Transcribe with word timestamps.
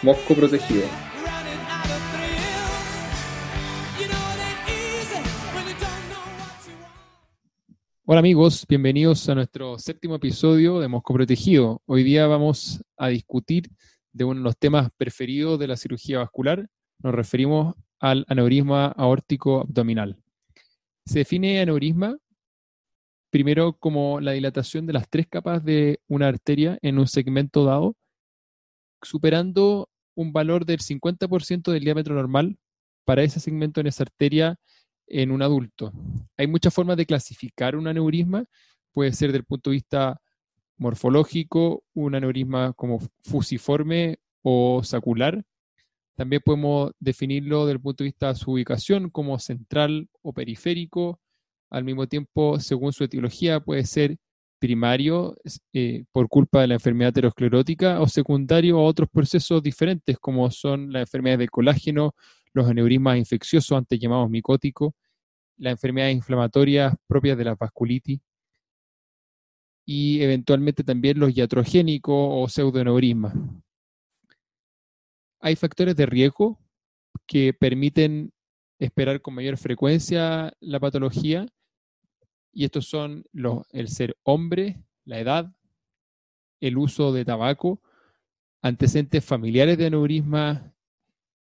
Mosco 0.00 0.32
Protegido. 0.32 0.86
Hola 8.04 8.20
amigos, 8.20 8.64
bienvenidos 8.68 9.28
a 9.28 9.34
nuestro 9.34 9.76
séptimo 9.76 10.14
episodio 10.14 10.78
de 10.78 10.86
Mosco 10.86 11.12
Protegido. 11.12 11.82
Hoy 11.84 12.04
día 12.04 12.28
vamos 12.28 12.80
a 12.96 13.08
discutir 13.08 13.70
de 14.12 14.22
uno 14.22 14.38
de 14.38 14.44
los 14.44 14.56
temas 14.56 14.88
preferidos 14.96 15.58
de 15.58 15.66
la 15.66 15.76
cirugía 15.76 16.18
vascular. 16.18 16.68
Nos 17.00 17.12
referimos 17.12 17.74
al 17.98 18.24
aneurisma 18.28 18.86
aórtico 18.86 19.62
abdominal. 19.62 20.16
Se 21.06 21.20
define 21.20 21.60
aneurisma 21.60 22.16
primero 23.30 23.72
como 23.72 24.20
la 24.20 24.30
dilatación 24.30 24.86
de 24.86 24.92
las 24.92 25.08
tres 25.10 25.26
capas 25.28 25.64
de 25.64 25.98
una 26.06 26.28
arteria 26.28 26.78
en 26.82 27.00
un 27.00 27.08
segmento 27.08 27.64
dado 27.64 27.96
superando 29.02 29.88
un 30.14 30.32
valor 30.32 30.66
del 30.66 30.80
50% 30.80 31.70
del 31.70 31.84
diámetro 31.84 32.14
normal 32.14 32.58
para 33.04 33.22
ese 33.22 33.40
segmento 33.40 33.80
en 33.80 33.86
esa 33.86 34.02
arteria 34.02 34.58
en 35.06 35.30
un 35.30 35.42
adulto. 35.42 35.92
Hay 36.36 36.46
muchas 36.46 36.74
formas 36.74 36.96
de 36.96 37.06
clasificar 37.06 37.76
un 37.76 37.86
aneurisma. 37.86 38.44
Puede 38.92 39.12
ser 39.12 39.28
desde 39.28 39.38
el 39.38 39.44
punto 39.44 39.70
de 39.70 39.74
vista 39.76 40.20
morfológico, 40.76 41.82
un 41.94 42.14
aneurisma 42.14 42.72
como 42.74 43.00
fusiforme 43.22 44.18
o 44.42 44.82
sacular. 44.84 45.44
También 46.16 46.42
podemos 46.44 46.92
definirlo 46.98 47.60
desde 47.60 47.74
el 47.74 47.80
punto 47.80 48.02
de 48.02 48.08
vista 48.08 48.28
de 48.28 48.34
su 48.34 48.52
ubicación 48.52 49.10
como 49.10 49.38
central 49.38 50.08
o 50.22 50.32
periférico. 50.32 51.20
Al 51.70 51.84
mismo 51.84 52.06
tiempo, 52.06 52.58
según 52.58 52.92
su 52.92 53.04
etiología, 53.04 53.60
puede 53.60 53.84
ser 53.84 54.16
primario 54.58 55.36
eh, 55.72 56.04
por 56.12 56.28
culpa 56.28 56.60
de 56.60 56.68
la 56.68 56.74
enfermedad 56.74 57.10
aterosclerótica 57.10 58.00
o 58.00 58.08
secundario 58.08 58.78
a 58.78 58.82
otros 58.82 59.08
procesos 59.08 59.62
diferentes 59.62 60.18
como 60.18 60.50
son 60.50 60.92
las 60.92 61.02
enfermedades 61.02 61.40
del 61.40 61.50
colágeno, 61.50 62.14
los 62.52 62.68
aneurismas 62.68 63.18
infecciosos 63.18 63.76
antes 63.76 63.98
llamados 63.98 64.28
micóticos, 64.30 64.92
las 65.56 65.72
enfermedades 65.72 66.16
inflamatorias 66.16 66.94
propias 67.06 67.36
de 67.38 67.44
la 67.44 67.54
vasculitis 67.54 68.20
y 69.86 70.22
eventualmente 70.22 70.84
también 70.84 71.18
los 71.18 71.34
iatrogénicos 71.36 72.14
o 72.14 72.46
pseudoaneurismas. 72.48 73.34
Hay 75.40 75.56
factores 75.56 75.96
de 75.96 76.06
riesgo 76.06 76.58
que 77.26 77.54
permiten 77.54 78.32
esperar 78.78 79.20
con 79.20 79.34
mayor 79.34 79.56
frecuencia 79.56 80.52
la 80.60 80.80
patología 80.80 81.46
y 82.52 82.64
estos 82.64 82.86
son 82.86 83.24
los, 83.32 83.62
el 83.72 83.88
ser 83.88 84.16
hombre, 84.22 84.82
la 85.04 85.18
edad, 85.18 85.52
el 86.60 86.76
uso 86.76 87.12
de 87.12 87.24
tabaco, 87.24 87.80
antecedentes 88.62 89.24
familiares 89.24 89.78
de 89.78 89.86
aneurisma 89.86 90.72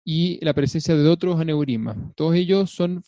y 0.05 0.45
la 0.45 0.55
presencia 0.55 0.95
de 0.95 1.09
otros 1.09 1.41
aneurismas. 1.41 1.97
Todos 2.15 2.35
ellos 2.35 2.71
son 2.71 3.03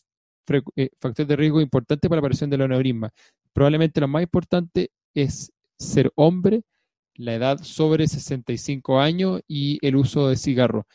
eh, 0.76 0.90
factores 1.00 1.28
de 1.28 1.36
riesgo 1.36 1.60
importantes 1.60 2.08
para 2.08 2.16
la 2.16 2.20
aparición 2.20 2.50
del 2.50 2.62
aneurisma. 2.62 3.12
Probablemente 3.52 4.00
lo 4.00 4.08
más 4.08 4.22
importante 4.22 4.90
es 5.14 5.52
ser 5.78 6.12
hombre, 6.14 6.62
la 7.14 7.34
edad 7.34 7.58
sobre 7.62 8.06
65 8.06 9.00
años 9.00 9.40
y 9.48 9.78
el 9.86 9.96
uso 9.96 10.28
de 10.28 10.36
cigarro. 10.36 10.86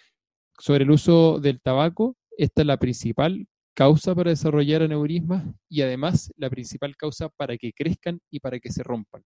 Sobre 0.58 0.84
el 0.84 0.92
uso 0.92 1.40
del 1.40 1.59
tabaco, 1.59 2.16
esta 2.38 2.62
es 2.62 2.68
la 2.68 2.78
principal 2.78 3.47
causa 3.74 4.14
para 4.14 4.32
desarrollar 4.32 4.82
aneurismas 4.82 5.46
y 5.70 5.82
además 5.82 6.32
la 6.38 6.50
principal 6.50 6.96
causa 6.96 7.30
para 7.30 7.58
que 7.58 7.72
crezcan 7.74 8.20
y 8.30 8.40
para 8.40 8.59
que 8.59 8.72
se 8.72 8.84
rompan. 8.84 9.24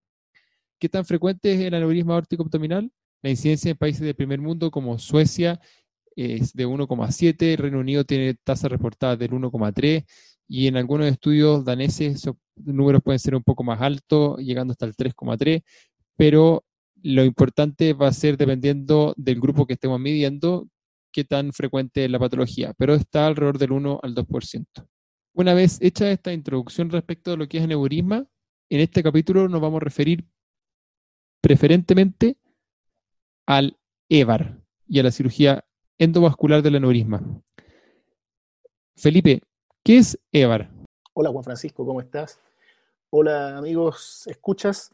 ¿Qué 0.80 0.90
tan 0.90 1.06
frecuente 1.06 1.54
es 1.54 1.62
el 1.62 1.74
aneurisma 1.74 2.14
aórtico 2.14 2.44
abdominal? 2.44 2.92
La 3.22 3.30
incidencia 3.30 3.72
en 3.72 3.78
países 3.78 4.02
del 4.02 4.16
primer 4.16 4.40
mundo 4.40 4.70
como 4.70 5.00
Suecia 5.00 5.60
es 6.16 6.54
de 6.54 6.68
1,7, 6.68 7.58
Reino 7.58 7.80
Unido 7.80 8.04
tiene 8.04 8.36
tasas 8.44 8.72
reportadas 8.72 9.20
del 9.20 9.32
1,3 9.32 10.06
y 10.48 10.68
en 10.68 10.78
algunos 10.78 11.08
estudios 11.08 11.66
daneses 11.66 12.16
esos 12.16 12.36
números 12.56 13.02
pueden 13.04 13.20
ser 13.20 13.36
un 13.36 13.44
poco 13.44 13.64
más 13.64 13.82
altos, 13.82 14.38
llegando 14.40 14.72
hasta 14.72 14.86
el 14.86 14.96
3,3, 14.96 15.64
pero 16.16 16.64
lo 17.02 17.24
importante 17.24 17.94
va 17.94 18.08
a 18.08 18.14
ser 18.14 18.38
dependiendo 18.38 19.14
del 19.18 19.40
grupo 19.40 19.66
que 19.66 19.74
estemos 19.74 20.00
midiendo, 20.00 20.68
qué 21.16 21.24
tan 21.24 21.54
frecuente 21.54 22.04
es 22.04 22.12
la 22.12 22.20
patología, 22.20 22.74
pero 22.78 22.94
está 22.94 23.26
alrededor 23.26 23.58
del 23.58 23.72
1 23.72 24.02
al 24.04 24.14
2%. 24.14 24.66
Una 25.34 25.54
vez 25.54 25.82
hecha 25.82 26.12
esta 26.12 26.34
introducción 26.34 26.90
respecto 26.90 27.32
de 27.32 27.38
lo 27.38 27.48
que 27.48 27.58
es 27.58 27.64
aneurisma, 27.64 28.28
en 28.70 28.82
este 28.82 29.02
capítulo 29.02 29.48
nos 29.48 29.62
vamos 29.62 29.82
a 29.82 29.86
referir 29.86 30.26
preferentemente 31.40 32.38
al 33.46 33.78
EVAR 34.10 34.60
y 34.90 35.00
a 35.00 35.04
la 35.04 35.12
cirugía 35.12 35.64
endovascular 35.98 36.62
del 36.62 36.76
aneurisma. 36.76 37.22
Felipe, 38.98 39.42
¿qué 39.86 40.00
es 40.00 40.20
EVAR? 40.34 40.70
Hola 41.14 41.30
Juan 41.30 41.46
Francisco, 41.46 41.86
¿cómo 41.86 42.02
estás? 42.02 42.42
Hola 43.10 43.58
amigos, 43.58 44.28
escuchas. 44.28 44.92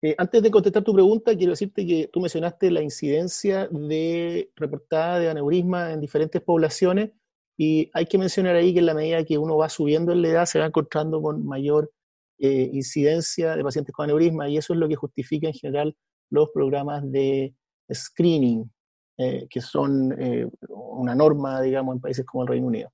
Eh, 0.00 0.14
antes 0.16 0.42
de 0.42 0.50
contestar 0.50 0.84
tu 0.84 0.94
pregunta, 0.94 1.36
quiero 1.36 1.50
decirte 1.50 1.84
que 1.84 2.08
tú 2.12 2.20
mencionaste 2.20 2.70
la 2.70 2.82
incidencia 2.82 3.68
de 3.68 4.48
reportada 4.54 5.18
de 5.18 5.28
aneurisma 5.28 5.92
en 5.92 6.00
diferentes 6.00 6.40
poblaciones 6.40 7.10
y 7.56 7.90
hay 7.92 8.06
que 8.06 8.16
mencionar 8.16 8.54
ahí 8.54 8.72
que 8.72 8.78
en 8.78 8.86
la 8.86 8.94
medida 8.94 9.24
que 9.24 9.38
uno 9.38 9.56
va 9.56 9.68
subiendo 9.68 10.12
en 10.12 10.22
la 10.22 10.28
edad 10.28 10.46
se 10.46 10.60
va 10.60 10.66
encontrando 10.66 11.20
con 11.20 11.44
mayor 11.44 11.90
eh, 12.38 12.70
incidencia 12.72 13.56
de 13.56 13.64
pacientes 13.64 13.92
con 13.92 14.04
aneurisma 14.04 14.48
y 14.48 14.56
eso 14.56 14.72
es 14.72 14.78
lo 14.78 14.88
que 14.88 14.94
justifica 14.94 15.48
en 15.48 15.54
general 15.54 15.96
los 16.30 16.50
programas 16.54 17.02
de 17.10 17.54
screening, 17.92 18.70
eh, 19.16 19.48
que 19.50 19.60
son 19.60 20.14
una 20.68 21.16
norma, 21.16 21.60
digamos, 21.60 21.96
en 21.96 22.00
países 22.00 22.24
como 22.24 22.44
el 22.44 22.48
Reino 22.50 22.68
Unido. 22.68 22.92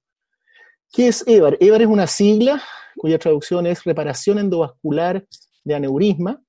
¿Qué 0.91 1.09
es 1.09 1.23
EVAR? 1.27 1.59
EVAR 1.61 1.83
es 1.83 1.89
una 1.89 2.07
sigla 2.07 2.63
cuya 2.97 3.19
traducción 3.19 3.67
es 3.67 3.85
reparación 3.85 4.39
endovascular 4.39 5.27
de 5.65 5.75
aneurisma 5.75 6.44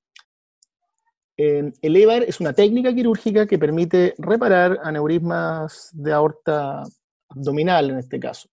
el 1.38 1.96
EVAR 1.96 2.24
es 2.24 2.40
una 2.40 2.54
técnica 2.54 2.94
quirúrgica 2.94 3.46
que 3.46 3.60
permite 3.60 4.16
reparar 4.18 4.80
aneurismas 4.84 5.90
de 5.94 6.14
aorta 6.14 6.84
abdominal 7.30 7.90
en 7.90 8.00
este 8.00 8.20
caso. 8.20 8.50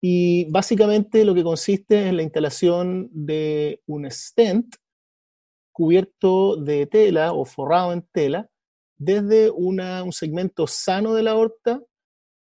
Y 0.00 0.50
básicamente 0.50 1.24
lo 1.24 1.34
que 1.34 1.44
consiste 1.44 2.08
en 2.08 2.16
la 2.16 2.22
instalación 2.22 3.08
de 3.12 3.82
un 3.86 4.10
stent 4.10 4.76
cubierto 5.72 6.56
de 6.56 6.86
tela 6.86 7.32
o 7.32 7.44
forrado 7.44 7.92
en 7.92 8.02
tela 8.10 8.48
desde 8.96 9.50
un 9.50 10.12
segmento 10.12 10.66
sano 10.66 11.14
de 11.14 11.22
la 11.22 11.32
aorta 11.32 11.82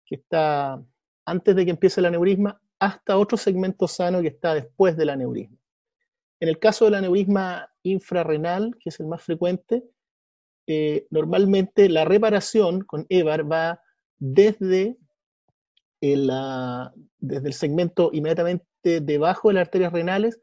que 0.06 0.16
está 0.16 0.82
antes 1.24 1.56
de 1.56 1.64
que 1.64 1.70
empiece 1.70 2.00
el 2.00 2.06
aneurisma 2.06 2.60
hasta 2.78 3.16
otro 3.16 3.38
segmento 3.38 3.88
sano 3.88 4.20
que 4.20 4.28
está 4.28 4.54
después 4.54 4.96
del 4.96 5.10
aneurisma. 5.10 5.56
En 6.40 6.48
el 6.48 6.58
caso 6.58 6.84
del 6.86 6.96
aneurisma 6.96 7.70
infrarrenal, 7.84 8.76
que 8.80 8.88
es 8.88 8.98
el 8.98 9.06
más 9.06 9.22
frecuente, 9.22 9.84
eh, 10.66 11.06
normalmente 11.10 11.88
la 11.88 12.04
reparación 12.04 12.80
con 12.80 13.06
EVAR 13.08 13.50
va 13.50 13.80
desde 14.18 14.96
el, 16.00 16.30
desde 17.18 17.46
el 17.46 17.54
segmento 17.54 18.10
inmediatamente 18.12 19.00
debajo 19.00 19.48
de 19.48 19.54
las 19.54 19.62
arterias 19.62 19.92
renales 19.92 20.40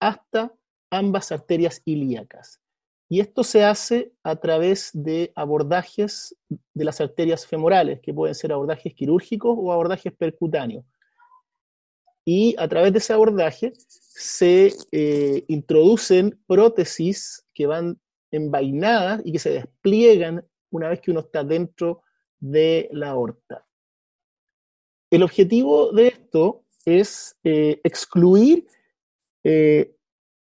hasta 0.00 0.52
ambas 0.90 1.32
arterias 1.32 1.82
ilíacas. 1.84 2.60
Y 3.08 3.20
esto 3.20 3.44
se 3.44 3.64
hace 3.64 4.12
a 4.22 4.36
través 4.36 4.90
de 4.94 5.32
abordajes 5.34 6.36
de 6.48 6.84
las 6.84 7.00
arterias 7.00 7.46
femorales, 7.46 8.00
que 8.00 8.14
pueden 8.14 8.34
ser 8.34 8.52
abordajes 8.52 8.94
quirúrgicos 8.94 9.54
o 9.58 9.72
abordajes 9.72 10.12
percutáneos 10.14 10.84
y 12.24 12.54
a 12.58 12.68
través 12.68 12.92
de 12.92 12.98
ese 12.98 13.12
abordaje 13.12 13.72
se 13.76 14.72
eh, 14.92 15.44
introducen 15.48 16.38
prótesis 16.46 17.44
que 17.54 17.66
van 17.66 17.98
envainadas 18.30 19.22
y 19.24 19.32
que 19.32 19.38
se 19.38 19.50
despliegan 19.50 20.46
una 20.70 20.88
vez 20.88 21.00
que 21.00 21.10
uno 21.10 21.20
está 21.20 21.44
dentro 21.44 22.02
de 22.38 22.88
la 22.92 23.10
aorta. 23.10 23.66
El 25.10 25.22
objetivo 25.22 25.92
de 25.92 26.08
esto 26.08 26.64
es 26.84 27.36
eh, 27.44 27.80
excluir 27.84 28.66
eh, 29.44 29.94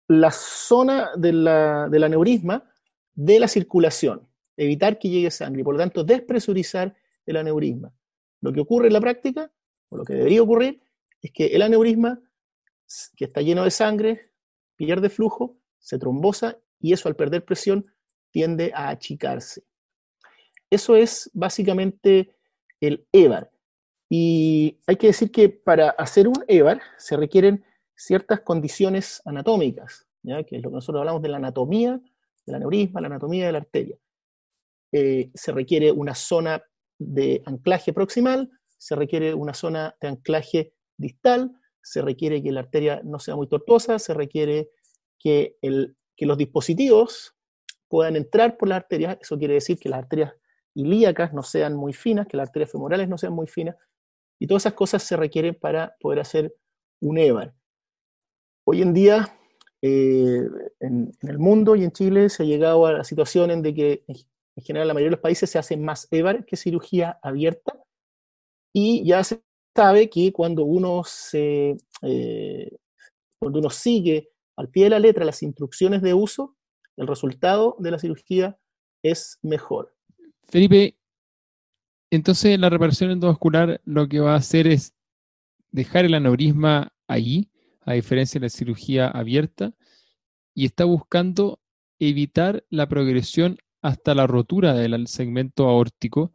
la 0.08 0.32
zona 0.32 1.12
de 1.16 1.34
la, 1.34 1.88
del 1.90 2.04
aneurisma 2.04 2.70
de 3.14 3.40
la 3.40 3.48
circulación. 3.48 4.28
evitar 4.58 5.00
que 5.00 5.10
llegue 5.10 5.32
sangre 5.32 5.64
por 5.64 5.74
lo 5.74 5.80
tanto 5.80 6.04
despresurizar 6.04 6.94
el 7.26 7.38
aneurisma. 7.38 7.92
Lo 8.42 8.52
que 8.52 8.60
ocurre 8.60 8.88
en 8.88 8.94
la 8.94 9.02
práctica, 9.02 9.52
o 9.90 9.98
lo 9.98 10.04
que 10.04 10.14
debería 10.14 10.44
ocurrir, 10.44 10.82
es 11.22 11.32
que 11.32 11.48
el 11.48 11.62
aneurisma, 11.62 12.20
que 13.16 13.26
está 13.26 13.42
lleno 13.42 13.64
de 13.64 13.72
sangre, 13.72 14.32
pierde 14.76 15.10
flujo, 15.10 15.58
se 15.80 15.98
trombosa 15.98 16.58
y 16.80 16.94
eso 16.94 17.08
al 17.08 17.16
perder 17.16 17.46
presión 17.46 17.86
tiende 18.32 18.72
a 18.74 18.90
achicarse. 18.90 19.64
Eso 20.70 20.96
es 20.96 21.30
básicamente 21.34 22.36
el 22.80 23.06
EVAR. 23.12 23.52
Y 24.10 24.80
hay 24.88 24.96
que 24.98 25.08
decir 25.08 25.32
que 25.32 25.50
para 25.50 25.92
hacer 25.92 26.28
un 26.28 26.44
EVAR 26.48 26.82
se 26.98 27.16
requieren 27.16 27.64
ciertas 27.96 28.42
condiciones 28.42 29.22
anatómicas, 29.26 30.08
¿ya? 30.24 30.44
que 30.44 30.58
es 30.58 30.64
lo 30.64 30.70
que 30.70 30.76
nosotros 30.76 31.02
hablamos 31.02 31.22
de 31.22 31.30
la 31.30 31.38
anatomía 31.38 32.02
del 32.46 32.56
aneurisma, 32.56 33.02
la 33.02 33.08
anatomía 33.08 33.46
de 33.46 33.52
la 33.52 33.60
arteria. 33.60 33.98
Eh, 34.92 35.32
se 35.34 35.52
requiere 35.52 35.92
una 35.92 36.16
zona 36.16 36.64
de 36.98 37.42
anclaje 37.46 37.94
proximal, 37.94 38.50
se 38.78 38.96
requiere 38.96 39.34
una 39.34 39.54
zona 39.54 39.96
de 40.02 40.08
anclaje 40.08 40.74
distal, 41.02 41.52
se 41.82 42.02
requiere 42.02 42.42
que 42.42 42.52
la 42.52 42.62
arteria 42.62 43.02
no 43.04 43.20
sea 43.20 43.36
muy 43.36 43.48
tortuosa, 43.48 44.00
se 44.00 44.14
requiere 44.14 44.70
que, 45.20 45.58
el, 45.62 45.98
que 46.16 46.26
los 46.26 46.38
dispositivos 46.38 47.36
puedan 47.88 48.16
entrar 48.16 48.58
por 48.58 48.70
las 48.70 48.78
arterias, 48.78 49.18
eso 49.22 49.38
quiere 49.38 49.56
decir 49.56 49.78
que 49.78 49.90
las 49.90 50.00
arterias 50.00 50.34
ilíacas 50.74 51.34
no 51.34 51.44
sean 51.44 51.76
muy 51.76 51.94
finas, 51.94 52.28
que 52.28 52.38
las 52.38 52.48
arterias 52.48 52.72
femorales 52.72 53.10
no 53.10 53.18
sean 53.18 53.34
muy 53.34 53.48
finas, 53.48 53.76
y 54.40 54.48
todas 54.48 54.64
esas 54.64 54.74
cosas 54.74 55.04
se 55.04 55.18
requieren 55.18 55.56
para 55.56 55.96
poder 56.00 56.20
hacer 56.20 56.56
un 57.02 57.18
EVAR. 57.18 57.54
Hoy 58.64 58.82
en 58.82 58.94
día, 58.94 59.38
eh, 59.82 60.48
en, 60.80 61.12
el 61.22 61.40
mundo 61.40 61.76
y 61.76 61.84
en 61.84 61.92
Chile 61.92 62.30
se 62.30 62.44
ha 62.44 62.46
llegado 62.46 62.86
a 62.86 62.94
la 62.94 63.04
situación 63.04 63.52
en 63.52 63.62
de 63.62 63.74
que 63.74 64.04
en 64.08 64.64
general 64.64 64.88
la 64.88 64.94
mayoría 64.94 65.10
de 65.10 65.18
los 65.18 65.22
países 65.22 65.50
se 65.50 65.60
hace 65.60 65.76
más 65.76 66.08
EVAR 66.12 66.46
que 66.46 66.56
cirugía 66.56 67.20
abierta, 67.22 67.78
y 68.74 69.06
ya 69.06 69.24
se 69.24 69.42
sabe 69.76 70.10
que 70.10 70.32
cuando 70.32 70.66
uno, 70.66 71.04
eh, 71.34 71.78
cuando 73.40 73.60
uno 73.60 73.70
sigue 73.70 74.30
al 74.58 74.70
pie 74.70 74.86
de 74.86 74.90
la 74.92 75.00
letra 75.00 75.26
las 75.26 75.44
instrucciones 75.44 76.02
de 76.02 76.14
uso, 76.14 76.56
el 76.98 77.08
resultado 77.08 77.76
de 77.80 77.92
la 77.92 78.00
cirugía 78.00 78.58
es 79.04 79.40
mejor. 79.42 79.96
Felipe, 80.44 80.98
entonces 82.12 82.60
la 82.60 82.70
reparación 82.70 83.12
endovascular 83.12 83.82
lo 83.86 84.08
que 84.08 84.20
va 84.20 84.34
a 84.34 84.38
hacer 84.38 84.68
es 84.68 84.94
dejar 85.72 86.06
el 86.06 86.14
aneurisma 86.14 86.94
ahí, 87.08 87.50
a 87.82 87.94
diferencia 87.94 88.40
de 88.40 88.46
la 88.46 88.50
cirugía 88.50 89.08
abierta, 89.08 89.74
y 90.54 90.66
está 90.66 90.86
buscando 90.86 91.62
evitar 92.00 92.66
la 92.70 92.88
progresión 92.88 93.58
hasta 93.82 94.14
la 94.14 94.28
rotura 94.28 94.74
del 94.74 95.08
segmento 95.08 95.68
aórtico 95.68 96.34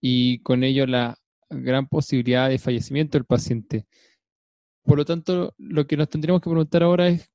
y 0.00 0.40
con 0.40 0.62
ello 0.62 0.86
la 0.86 1.18
gran 1.50 1.86
posibilidad 1.86 2.48
de 2.48 2.58
fallecimiento 2.58 3.18
del 3.18 3.24
paciente. 3.24 3.86
Por 4.84 4.98
lo 4.98 5.04
tanto, 5.04 5.54
lo 5.58 5.86
que 5.86 5.96
nos 5.96 6.08
tendríamos 6.08 6.42
que 6.42 6.50
preguntar 6.50 6.82
ahora 6.82 7.08
es, 7.08 7.30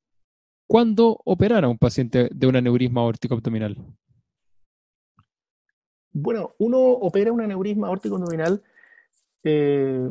¿cuándo 0.67 1.19
operar 1.25 1.63
a 1.63 1.69
un 1.69 1.77
paciente 1.77 2.29
de 2.31 2.47
un 2.47 2.55
aneurisma 2.55 3.01
aórtico 3.01 3.33
abdominal? 3.33 3.75
Bueno, 6.11 6.55
uno 6.59 6.79
opera 6.79 7.31
un 7.31 7.41
aneurisma 7.41 7.87
aórtico 7.87 8.15
abdominal 8.15 8.61
eh, 9.43 10.09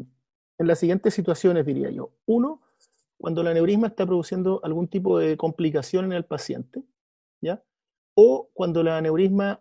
en 0.58 0.66
las 0.66 0.78
siguientes 0.78 1.14
situaciones, 1.14 1.64
diría 1.64 1.90
yo. 1.90 2.12
Uno, 2.26 2.62
cuando 3.16 3.40
el 3.40 3.48
aneurisma 3.48 3.88
está 3.88 4.06
produciendo 4.06 4.60
algún 4.64 4.88
tipo 4.88 5.18
de 5.18 5.36
complicación 5.36 6.06
en 6.06 6.12
el 6.12 6.24
paciente, 6.24 6.82
¿ya? 7.40 7.62
O 8.14 8.50
cuando 8.52 8.80
el 8.80 8.88
aneurisma 8.88 9.60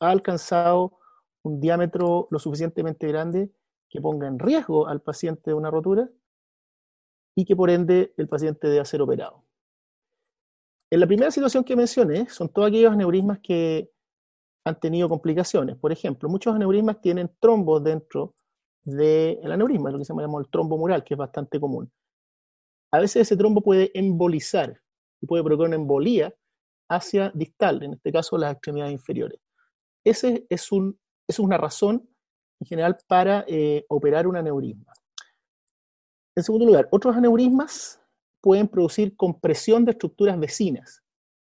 ha 0.00 0.10
alcanzado 0.10 0.98
un 1.42 1.60
diámetro 1.60 2.28
lo 2.30 2.38
suficientemente 2.38 3.06
grande 3.06 3.50
que 3.94 4.00
ponga 4.00 4.26
en 4.26 4.40
riesgo 4.40 4.88
al 4.88 5.00
paciente 5.00 5.52
de 5.52 5.54
una 5.54 5.70
rotura 5.70 6.10
y 7.36 7.44
que 7.44 7.54
por 7.54 7.70
ende 7.70 8.12
el 8.16 8.28
paciente 8.28 8.66
debe 8.66 8.84
ser 8.84 9.00
operado. 9.00 9.44
En 10.90 10.98
la 10.98 11.06
primera 11.06 11.30
situación 11.30 11.62
que 11.62 11.76
mencioné, 11.76 12.28
son 12.28 12.48
todos 12.48 12.68
aquellos 12.68 12.92
aneurismas 12.92 13.38
que 13.40 13.92
han 14.66 14.80
tenido 14.80 15.08
complicaciones. 15.08 15.76
Por 15.76 15.92
ejemplo, 15.92 16.28
muchos 16.28 16.56
aneurismas 16.56 17.00
tienen 17.00 17.30
trombos 17.38 17.84
dentro 17.84 18.34
del 18.82 19.52
aneurisma, 19.52 19.92
lo 19.92 19.98
que 19.98 20.04
se 20.04 20.12
llama 20.12 20.40
el 20.40 20.50
trombo 20.50 20.76
mural, 20.76 21.04
que 21.04 21.14
es 21.14 21.18
bastante 21.18 21.60
común. 21.60 21.88
A 22.92 22.98
veces 22.98 23.22
ese 23.22 23.36
trombo 23.36 23.60
puede 23.60 23.96
embolizar 23.96 24.80
y 25.20 25.26
puede 25.26 25.44
provocar 25.44 25.68
una 25.68 25.76
embolía 25.76 26.34
hacia 26.90 27.30
distal, 27.30 27.80
en 27.84 27.92
este 27.94 28.10
caso 28.10 28.36
las 28.38 28.54
extremidades 28.54 28.92
inferiores. 28.92 29.38
Esa 30.04 30.30
es 30.48 31.38
una 31.38 31.58
razón 31.58 32.08
en 32.64 32.66
general 32.66 32.96
para 33.06 33.44
eh, 33.46 33.84
operar 33.88 34.26
un 34.26 34.36
aneurisma. 34.36 34.92
En 36.34 36.42
segundo 36.42 36.66
lugar, 36.66 36.88
otros 36.90 37.14
aneurismas 37.14 38.00
pueden 38.40 38.68
producir 38.68 39.14
compresión 39.16 39.84
de 39.84 39.92
estructuras 39.92 40.38
vecinas, 40.38 41.02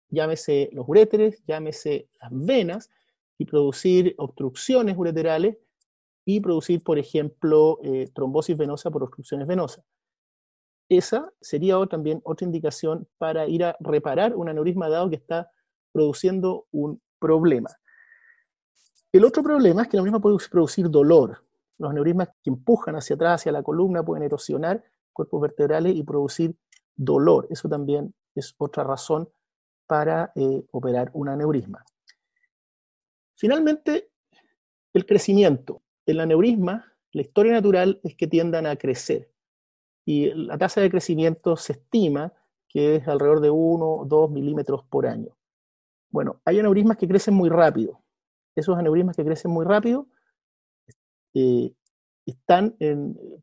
llámese 0.09 0.69
los 0.73 0.87
uréteres, 0.89 1.43
llámese 1.47 2.09
las 2.21 2.31
venas, 2.33 2.91
y 3.39 3.45
producir 3.45 4.15
obstrucciones 4.19 4.97
ureterales 4.97 5.59
y 6.25 6.41
producir, 6.41 6.83
por 6.83 6.99
ejemplo, 6.99 7.79
eh, 7.85 8.09
trombosis 8.15 8.57
venosa 8.57 8.91
por 8.91 9.03
obstrucciones 9.03 9.47
venosas. 9.47 9.85
Esa 10.89 11.31
sería 11.41 11.77
también 11.87 12.21
otra 12.25 12.47
indicación 12.47 13.07
para 13.19 13.47
ir 13.47 13.63
a 13.63 13.77
reparar 13.81 14.35
un 14.35 14.49
aneurisma 14.49 14.89
dado 14.89 15.11
que 15.11 15.17
está 15.17 15.51
produciendo 15.93 16.67
un 16.73 17.01
problema. 17.19 17.69
El 19.17 19.25
otro 19.25 19.43
problema 19.43 19.81
es 19.81 19.89
que 19.89 19.97
el 19.97 20.01
aneurisma 20.01 20.21
puede 20.21 20.37
producir 20.51 20.91
dolor. 20.91 21.43
Los 21.79 21.91
aneurismas 21.91 22.29
que 22.43 22.51
empujan 22.51 22.97
hacia 22.97 23.17
atrás, 23.17 23.41
hacia 23.41 23.51
la 23.51 23.63
columna, 23.63 24.05
pueden 24.05 24.23
erosionar 24.23 24.85
cuerpos 25.11 25.41
vertebrales 25.41 25.97
y 25.97 26.03
producir 26.03 26.55
dolor. 26.95 27.47
Eso 27.49 27.67
también 27.67 28.15
es 28.35 28.55
otra 28.59 28.85
razón 28.85 29.27
para 29.87 30.33
eh, 30.35 30.63
operar 30.71 31.11
un 31.15 31.31
aneurisma. 31.31 31.83
Finalmente, 33.37 34.11
el 34.93 35.07
crecimiento. 35.07 35.81
El 36.05 36.21
aneurisma, 36.21 36.85
la 37.13 37.23
historia 37.23 37.55
natural 37.55 37.99
es 38.05 38.17
que 38.17 38.27
tiendan 38.27 38.67
a 38.67 38.77
crecer. 38.77 39.31
Y 40.05 40.27
la 40.35 40.59
tasa 40.59 40.83
de 40.83 40.91
crecimiento 40.91 41.57
se 41.57 41.73
estima 41.73 42.35
que 42.69 42.97
es 42.97 43.09
alrededor 43.09 43.41
de 43.41 43.49
1 43.49 43.87
o 43.87 44.05
2 44.05 44.31
milímetros 44.31 44.85
por 44.85 45.07
año. 45.07 45.35
Bueno, 46.11 46.43
hay 46.45 46.59
aneurismas 46.59 46.99
que 46.99 47.09
crecen 47.09 47.33
muy 47.33 47.49
rápido 47.49 48.03
esos 48.57 48.77
aneurismas 48.77 49.17
que 49.17 49.25
crecen 49.25 49.51
muy 49.51 49.65
rápido 49.65 50.09
están 52.25 52.77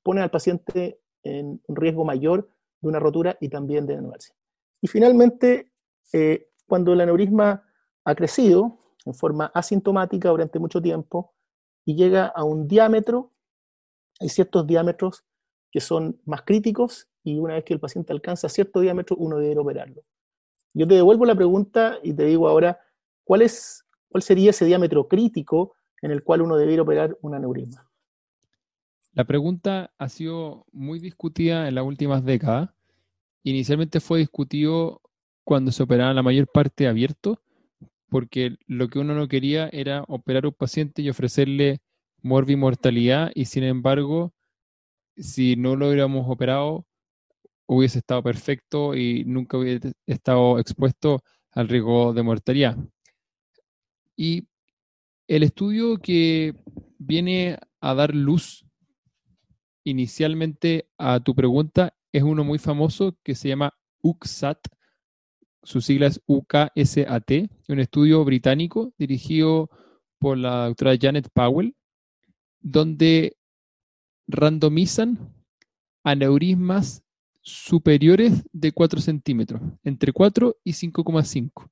ponen 0.01 0.23
al 0.23 0.31
paciente 0.31 0.99
en 1.23 1.61
un 1.67 1.75
riesgo 1.75 2.03
mayor 2.03 2.49
de 2.81 2.87
una 2.89 2.99
rotura 2.99 3.37
y 3.39 3.49
también 3.49 3.85
de 3.85 3.95
anularse. 3.95 4.33
Y 4.81 4.87
finalmente, 4.87 5.71
eh, 6.11 6.49
cuando 6.67 6.93
el 6.93 7.01
aneurisma 7.01 7.63
ha 8.03 8.15
crecido 8.15 8.79
en 9.05 9.13
forma 9.13 9.45
asintomática 9.53 10.29
durante 10.29 10.59
mucho 10.59 10.81
tiempo 10.81 11.33
y 11.85 11.95
llega 11.95 12.27
a 12.27 12.43
un 12.43 12.67
diámetro, 12.67 13.31
hay 14.19 14.29
ciertos 14.29 14.67
diámetros 14.67 15.23
que 15.71 15.79
son 15.79 16.19
más 16.25 16.43
críticos 16.43 17.09
y 17.23 17.39
una 17.39 17.55
vez 17.55 17.63
que 17.63 17.73
el 17.73 17.79
paciente 17.79 18.13
alcanza 18.13 18.49
cierto 18.49 18.81
diámetro, 18.81 19.15
uno 19.17 19.37
debe 19.37 19.59
operarlo. 19.59 20.03
Yo 20.73 20.87
te 20.87 20.95
devuelvo 20.95 21.25
la 21.25 21.35
pregunta 21.35 21.99
y 22.03 22.13
te 22.13 22.25
digo 22.25 22.47
ahora, 22.47 22.79
¿cuál 23.23 23.43
es 23.43 23.82
¿Cuál 24.13 24.21
sería 24.21 24.51
ese 24.51 24.65
diámetro 24.65 25.07
crítico 25.07 25.73
en 25.99 26.11
el 26.11 26.23
cual 26.23 26.43
uno 26.43 26.55
debería 26.55 26.83
operar 26.83 27.17
un 27.23 27.33
aneurisma? 27.33 27.89
La 29.13 29.23
pregunta 29.23 29.91
ha 29.97 30.07
sido 30.07 30.67
muy 30.71 30.99
discutida 30.99 31.67
en 31.67 31.73
las 31.73 31.83
últimas 31.83 32.23
décadas. 32.23 32.69
Inicialmente 33.41 33.99
fue 33.99 34.19
discutido 34.19 35.01
cuando 35.43 35.71
se 35.71 35.81
operaba 35.81 36.13
la 36.13 36.21
mayor 36.21 36.47
parte 36.47 36.87
abierto, 36.87 37.41
porque 38.07 38.55
lo 38.67 38.87
que 38.87 38.99
uno 38.99 39.15
no 39.15 39.27
quería 39.27 39.67
era 39.69 40.03
operar 40.07 40.45
a 40.45 40.49
un 40.49 40.53
paciente 40.53 41.01
y 41.01 41.09
ofrecerle 41.09 41.81
morbimortalidad, 42.21 43.31
y 43.33 43.45
sin 43.45 43.63
embargo, 43.63 44.31
si 45.17 45.55
no 45.55 45.75
lo 45.75 45.87
hubiéramos 45.87 46.29
operado, 46.29 46.85
hubiese 47.65 47.97
estado 47.97 48.21
perfecto 48.21 48.93
y 48.93 49.23
nunca 49.25 49.57
hubiese 49.57 49.93
estado 50.05 50.59
expuesto 50.59 51.23
al 51.49 51.67
riesgo 51.67 52.13
de 52.13 52.21
mortalidad. 52.21 52.77
Y 54.15 54.47
el 55.27 55.43
estudio 55.43 55.97
que 55.97 56.55
viene 56.97 57.57
a 57.81 57.93
dar 57.93 58.13
luz 58.13 58.65
inicialmente 59.83 60.89
a 60.97 61.19
tu 61.19 61.35
pregunta 61.35 61.93
es 62.11 62.23
uno 62.23 62.43
muy 62.43 62.59
famoso 62.59 63.17
que 63.23 63.35
se 63.35 63.49
llama 63.49 63.73
UCSAT, 64.01 64.59
su 65.63 65.81
sigla 65.81 66.07
es 66.07 66.21
UKSAT, 66.25 67.31
un 67.69 67.79
estudio 67.79 68.23
británico 68.25 68.93
dirigido 68.97 69.69
por 70.19 70.37
la 70.37 70.67
doctora 70.67 70.97
Janet 70.99 71.29
Powell, 71.33 71.75
donde 72.59 73.37
randomizan 74.27 75.33
aneurismas 76.03 77.03
superiores 77.41 78.43
de 78.51 78.71
4 78.71 79.01
centímetros, 79.01 79.61
entre 79.83 80.13
4 80.13 80.57
y 80.63 80.71
5,5. 80.71 81.69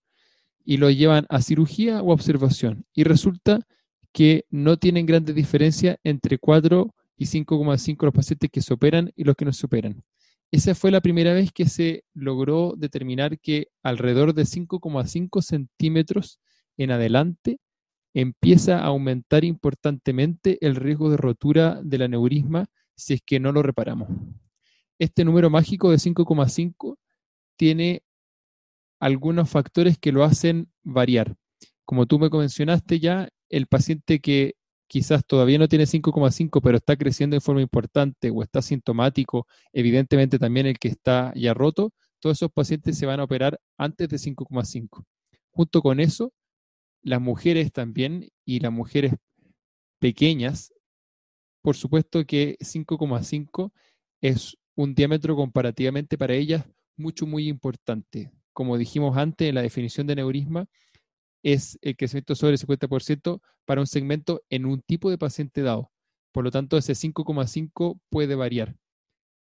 Y 0.65 0.77
lo 0.77 0.89
llevan 0.89 1.25
a 1.29 1.41
cirugía 1.41 2.01
o 2.01 2.11
observación. 2.11 2.85
Y 2.93 3.03
resulta 3.03 3.67
que 4.13 4.45
no 4.49 4.77
tienen 4.77 5.05
grandes 5.05 5.35
diferencias 5.35 5.97
entre 6.03 6.37
4 6.37 6.93
y 7.17 7.25
5,5 7.25 8.05
los 8.05 8.13
pacientes 8.13 8.49
que 8.51 8.61
se 8.61 8.73
operan 8.73 9.11
y 9.15 9.23
los 9.23 9.35
que 9.35 9.45
no 9.45 9.53
se 9.53 9.65
operan. 9.65 10.03
Esa 10.51 10.75
fue 10.75 10.91
la 10.91 11.01
primera 11.01 11.33
vez 11.33 11.51
que 11.51 11.65
se 11.65 12.03
logró 12.13 12.73
determinar 12.77 13.39
que 13.39 13.67
alrededor 13.83 14.33
de 14.33 14.43
5,5 14.43 15.41
centímetros 15.41 16.39
en 16.77 16.91
adelante 16.91 17.59
empieza 18.13 18.79
a 18.79 18.87
aumentar 18.87 19.45
importantemente 19.45 20.57
el 20.59 20.75
riesgo 20.75 21.09
de 21.09 21.17
rotura 21.17 21.79
del 21.83 22.01
aneurisma 22.01 22.65
si 22.95 23.13
es 23.13 23.21
que 23.25 23.39
no 23.39 23.53
lo 23.53 23.63
reparamos. 23.63 24.09
Este 24.99 25.23
número 25.23 25.49
mágico 25.49 25.89
de 25.89 25.97
5,5 25.97 26.97
tiene 27.55 28.03
algunos 29.01 29.49
factores 29.49 29.97
que 29.97 30.11
lo 30.11 30.23
hacen 30.23 30.71
variar. 30.83 31.35
Como 31.83 32.05
tú 32.05 32.19
me 32.19 32.29
mencionaste 32.29 32.99
ya, 32.99 33.27
el 33.49 33.67
paciente 33.67 34.21
que 34.21 34.53
quizás 34.87 35.25
todavía 35.25 35.57
no 35.57 35.67
tiene 35.67 35.85
5,5, 35.85 36.61
pero 36.61 36.77
está 36.77 36.95
creciendo 36.95 37.35
de 37.35 37.41
forma 37.41 37.61
importante 37.61 38.29
o 38.29 38.43
está 38.43 38.61
sintomático, 38.61 39.47
evidentemente 39.73 40.37
también 40.37 40.67
el 40.67 40.77
que 40.77 40.89
está 40.89 41.33
ya 41.35 41.53
roto, 41.53 41.91
todos 42.19 42.37
esos 42.37 42.51
pacientes 42.51 42.97
se 42.97 43.07
van 43.07 43.19
a 43.19 43.23
operar 43.23 43.59
antes 43.77 44.07
de 44.07 44.17
5,5. 44.17 45.03
Junto 45.49 45.81
con 45.81 45.99
eso, 45.99 46.31
las 47.01 47.19
mujeres 47.19 47.71
también 47.71 48.29
y 48.45 48.59
las 48.59 48.71
mujeres 48.71 49.15
pequeñas, 49.99 50.73
por 51.63 51.75
supuesto 51.75 52.23
que 52.25 52.55
5,5 52.59 53.71
es 54.21 54.57
un 54.75 54.93
diámetro 54.93 55.35
comparativamente 55.35 56.17
para 56.19 56.35
ellas 56.35 56.65
mucho, 56.95 57.25
muy 57.25 57.47
importante. 57.47 58.31
Como 58.53 58.77
dijimos 58.77 59.17
antes, 59.17 59.49
en 59.49 59.55
la 59.55 59.61
definición 59.61 60.07
de 60.07 60.15
neurisma 60.15 60.67
es 61.43 61.79
el 61.81 61.95
crecimiento 61.95 62.35
sobre 62.35 62.53
el 62.53 62.59
50% 62.59 63.41
para 63.65 63.81
un 63.81 63.87
segmento 63.87 64.43
en 64.49 64.65
un 64.65 64.81
tipo 64.81 65.09
de 65.09 65.17
paciente 65.17 65.61
dado. 65.61 65.91
Por 66.31 66.43
lo 66.43 66.51
tanto, 66.51 66.77
ese 66.77 66.93
5,5 66.93 67.99
puede 68.09 68.35
variar. 68.35 68.75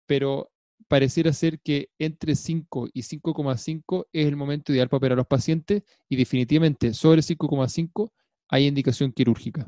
Pero 0.05 0.51
pareciera 0.87 1.33
ser 1.33 1.59
que 1.59 1.89
entre 1.99 2.35
5 2.35 2.89
y 2.93 3.01
5,5 3.01 4.07
es 4.11 4.27
el 4.27 4.35
momento 4.35 4.73
ideal 4.73 4.89
para 4.89 4.97
operar 4.97 5.13
a 5.13 5.21
los 5.21 5.27
pacientes 5.27 5.83
y 6.09 6.15
definitivamente 6.15 6.93
sobre 6.93 7.21
5,5 7.21 8.11
hay 8.49 8.67
indicación 8.67 9.11
quirúrgica. 9.11 9.67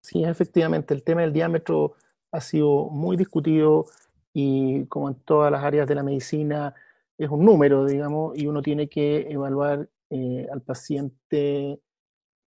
Sí, 0.00 0.24
efectivamente, 0.24 0.94
el 0.94 1.02
tema 1.02 1.22
del 1.22 1.32
diámetro 1.32 1.94
ha 2.30 2.40
sido 2.40 2.88
muy 2.90 3.16
discutido 3.16 3.86
y 4.32 4.84
como 4.86 5.08
en 5.08 5.14
todas 5.14 5.52
las 5.52 5.62
áreas 5.62 5.86
de 5.86 5.94
la 5.94 6.02
medicina 6.02 6.74
es 7.18 7.30
un 7.30 7.44
número, 7.44 7.86
digamos, 7.86 8.36
y 8.36 8.46
uno 8.46 8.62
tiene 8.62 8.88
que 8.88 9.30
evaluar 9.30 9.88
eh, 10.10 10.46
al 10.52 10.62
paciente 10.62 11.80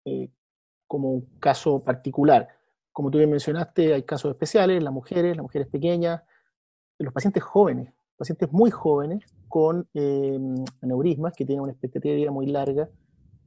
eh, 0.05 0.29
como 0.87 1.11
un 1.11 1.39
caso 1.39 1.83
particular. 1.83 2.47
Como 2.91 3.11
tú 3.11 3.17
bien 3.17 3.29
mencionaste, 3.29 3.93
hay 3.93 4.03
casos 4.03 4.31
especiales, 4.31 4.81
las 4.83 4.93
mujeres, 4.93 5.35
las 5.35 5.43
mujeres 5.43 5.67
pequeñas, 5.67 6.21
los 6.97 7.13
pacientes 7.13 7.43
jóvenes, 7.43 7.93
pacientes 8.17 8.51
muy 8.51 8.71
jóvenes 8.71 9.25
con 9.47 9.87
eh, 9.93 10.39
aneurismas 10.81 11.33
que 11.33 11.45
tienen 11.45 11.63
una 11.63 11.71
expectativa 11.71 12.11
de 12.13 12.21
vida 12.21 12.31
muy 12.31 12.47
larga, 12.47 12.89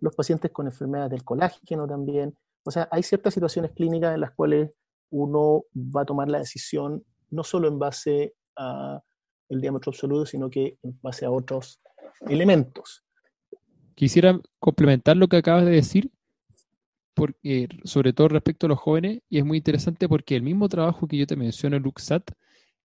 los 0.00 0.14
pacientes 0.14 0.50
con 0.50 0.66
enfermedades 0.66 1.10
del 1.10 1.24
colágeno 1.24 1.86
también. 1.86 2.36
O 2.64 2.70
sea, 2.70 2.88
hay 2.90 3.02
ciertas 3.02 3.34
situaciones 3.34 3.72
clínicas 3.72 4.14
en 4.14 4.20
las 4.20 4.32
cuales 4.32 4.70
uno 5.10 5.64
va 5.74 6.02
a 6.02 6.04
tomar 6.04 6.28
la 6.28 6.38
decisión 6.38 7.04
no 7.30 7.42
solo 7.42 7.68
en 7.68 7.78
base 7.78 8.34
a 8.56 9.02
el 9.48 9.60
diámetro 9.60 9.90
absoluto, 9.90 10.26
sino 10.26 10.50
que 10.50 10.78
en 10.82 10.98
base 11.02 11.24
a 11.24 11.30
otros 11.30 11.80
elementos. 12.28 13.04
Quisiera 13.94 14.38
complementar 14.58 15.16
lo 15.16 15.28
que 15.28 15.36
acabas 15.36 15.64
de 15.64 15.72
decir, 15.72 16.10
porque, 17.14 17.68
sobre 17.84 18.12
todo 18.12 18.28
respecto 18.28 18.66
a 18.66 18.68
los 18.68 18.78
jóvenes, 18.78 19.20
y 19.28 19.38
es 19.38 19.44
muy 19.44 19.58
interesante 19.58 20.08
porque 20.08 20.36
el 20.36 20.42
mismo 20.42 20.68
trabajo 20.68 21.08
que 21.08 21.16
yo 21.16 21.26
te 21.26 21.36
menciono, 21.36 21.78
Luxat, 21.78 22.30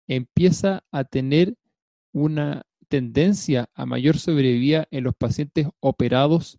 empieza 0.06 0.84
a 0.90 1.04
tener 1.04 1.54
una 2.12 2.64
tendencia 2.88 3.68
a 3.74 3.86
mayor 3.86 4.18
sobrevida 4.18 4.86
en 4.90 5.04
los 5.04 5.14
pacientes 5.14 5.66
operados 5.80 6.58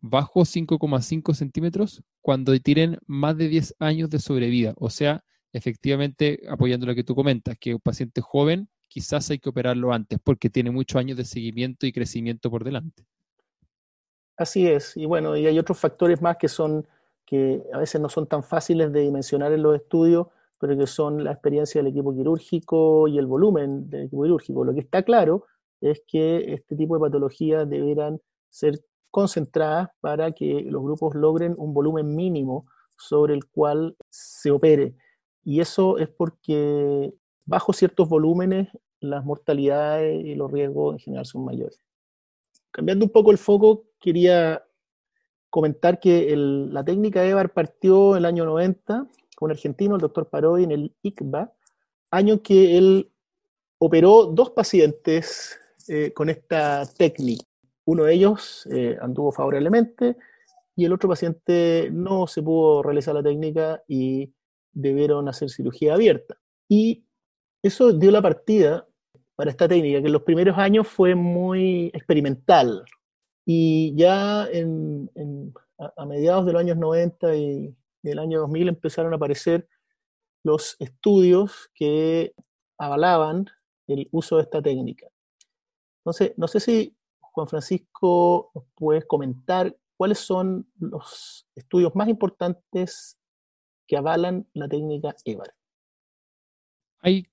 bajo 0.00 0.44
5,5 0.44 1.34
centímetros 1.34 2.02
cuando 2.20 2.58
tienen 2.60 2.98
más 3.06 3.36
de 3.36 3.48
10 3.48 3.74
años 3.78 4.10
de 4.10 4.18
sobrevida. 4.18 4.74
O 4.76 4.90
sea, 4.90 5.24
efectivamente, 5.52 6.40
apoyando 6.48 6.86
lo 6.86 6.94
que 6.94 7.04
tú 7.04 7.14
comentas, 7.14 7.56
que 7.58 7.74
un 7.74 7.80
paciente 7.80 8.20
joven 8.20 8.68
quizás 8.88 9.30
hay 9.30 9.38
que 9.38 9.48
operarlo 9.48 9.92
antes 9.92 10.18
porque 10.22 10.50
tiene 10.50 10.70
muchos 10.70 10.98
años 10.98 11.16
de 11.16 11.24
seguimiento 11.24 11.86
y 11.86 11.92
crecimiento 11.92 12.50
por 12.50 12.64
delante. 12.64 13.04
Así 14.36 14.66
es, 14.68 14.96
y 14.96 15.06
bueno, 15.06 15.36
y 15.36 15.46
hay 15.46 15.58
otros 15.58 15.78
factores 15.78 16.22
más 16.22 16.36
que 16.36 16.48
son 16.48 16.86
que 17.28 17.62
a 17.74 17.78
veces 17.78 18.00
no 18.00 18.08
son 18.08 18.26
tan 18.26 18.42
fáciles 18.42 18.90
de 18.90 19.00
dimensionar 19.00 19.52
en 19.52 19.62
los 19.62 19.76
estudios, 19.76 20.28
pero 20.58 20.76
que 20.78 20.86
son 20.86 21.22
la 21.24 21.32
experiencia 21.32 21.82
del 21.82 21.92
equipo 21.92 22.14
quirúrgico 22.14 23.06
y 23.06 23.18
el 23.18 23.26
volumen 23.26 23.90
del 23.90 24.06
equipo 24.06 24.22
quirúrgico. 24.22 24.64
Lo 24.64 24.72
que 24.72 24.80
está 24.80 25.02
claro 25.02 25.44
es 25.80 26.02
que 26.06 26.54
este 26.54 26.74
tipo 26.74 26.94
de 26.94 27.00
patologías 27.00 27.68
deberán 27.68 28.20
ser 28.48 28.80
concentradas 29.10 29.90
para 30.00 30.32
que 30.32 30.62
los 30.62 30.82
grupos 30.82 31.14
logren 31.14 31.54
un 31.58 31.74
volumen 31.74 32.16
mínimo 32.16 32.66
sobre 32.96 33.34
el 33.34 33.44
cual 33.46 33.94
se 34.08 34.50
opere. 34.50 34.94
Y 35.44 35.60
eso 35.60 35.98
es 35.98 36.08
porque 36.08 37.12
bajo 37.48 37.72
ciertos 37.72 38.08
volúmenes 38.08 38.68
las 39.00 39.24
mortalidades 39.24 40.24
y 40.24 40.34
los 40.34 40.52
riesgos 40.52 40.94
en 40.94 40.98
general 40.98 41.26
son 41.26 41.44
mayores. 41.44 41.80
Cambiando 42.70 43.06
un 43.06 43.10
poco 43.10 43.30
el 43.30 43.38
foco, 43.38 43.86
quería 43.98 44.62
comentar 45.48 45.98
que 45.98 46.34
la 46.36 46.84
técnica 46.84 47.24
EVAR 47.24 47.52
partió 47.52 48.12
en 48.12 48.18
el 48.18 48.24
año 48.26 48.44
90 48.44 49.06
con 49.34 49.46
un 49.46 49.50
argentino, 49.52 49.94
el 49.94 50.00
doctor 50.00 50.28
Parodi, 50.28 50.64
en 50.64 50.72
el 50.72 50.94
ICBA, 51.00 51.52
año 52.10 52.34
en 52.34 52.40
que 52.40 52.76
él 52.76 53.10
operó 53.78 54.26
dos 54.26 54.50
pacientes 54.50 55.58
eh, 55.88 56.12
con 56.12 56.28
esta 56.28 56.84
técnica. 56.98 57.44
Uno 57.86 58.04
de 58.04 58.12
ellos 58.12 58.68
eh, 58.70 58.98
anduvo 59.00 59.32
favorablemente 59.32 60.16
y 60.76 60.84
el 60.84 60.92
otro 60.92 61.08
paciente 61.08 61.88
no 61.92 62.26
se 62.26 62.42
pudo 62.42 62.82
realizar 62.82 63.14
la 63.14 63.22
técnica 63.22 63.82
y 63.88 64.34
debieron 64.72 65.28
hacer 65.28 65.48
cirugía 65.48 65.94
abierta. 65.94 66.36
Y 66.68 67.07
eso 67.68 67.92
dio 67.92 68.10
la 68.10 68.22
partida 68.22 68.86
para 69.36 69.50
esta 69.50 69.68
técnica, 69.68 70.00
que 70.00 70.06
en 70.06 70.12
los 70.12 70.22
primeros 70.22 70.58
años 70.58 70.88
fue 70.88 71.14
muy 71.14 71.92
experimental. 71.94 72.84
Y 73.46 73.94
ya 73.94 74.42
a, 74.42 76.06
mediados 76.06 76.44
de 76.44 76.52
los 76.52 76.60
años 76.60 76.76
90 76.76 77.36
y, 77.36 77.74
el 78.02 78.18
año 78.18 78.40
2000 78.40 78.68
empezaron 78.68 79.12
a 79.12 79.16
aparecer 79.16 79.68
los 80.42 80.76
estudios 80.78 81.70
que 81.74 82.34
avalaban 82.78 83.46
el 83.86 84.08
uso 84.12 84.36
de 84.36 84.42
esta 84.42 84.62
técnica. 84.62 85.06
Entonces, 86.00 86.32
no 86.36 86.48
sé 86.48 86.60
si 86.60 86.96
Juan 87.20 87.48
Francisco 87.48 88.50
nos 88.54 88.64
puedes 88.74 89.04
comentar 89.04 89.76
cuáles 89.96 90.18
son 90.18 90.70
los 90.78 91.46
estudios 91.54 91.94
más 91.94 92.08
importantes 92.08 93.18
que 93.86 93.96
avalan 93.96 94.48
la 94.52 94.68
técnica 94.68 95.14
EVAR. 95.24 95.54
Hay 97.00 97.28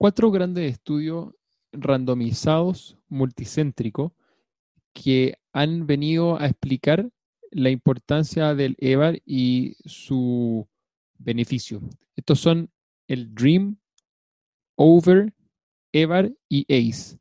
cuatro 0.00 0.30
grandes 0.30 0.72
estudios 0.72 1.34
randomizados 1.72 2.96
multicéntricos 3.10 4.12
que 4.94 5.34
han 5.52 5.86
venido 5.86 6.40
a 6.40 6.46
explicar 6.46 7.10
la 7.50 7.68
importancia 7.68 8.54
del 8.54 8.76
EVAR 8.78 9.20
y 9.26 9.76
su 9.84 10.66
beneficio. 11.18 11.82
Estos 12.16 12.40
son 12.40 12.70
el 13.08 13.34
DREAM, 13.34 13.76
OVER, 14.76 15.34
EVAR 15.92 16.32
y 16.48 16.64
ACE. 16.72 17.18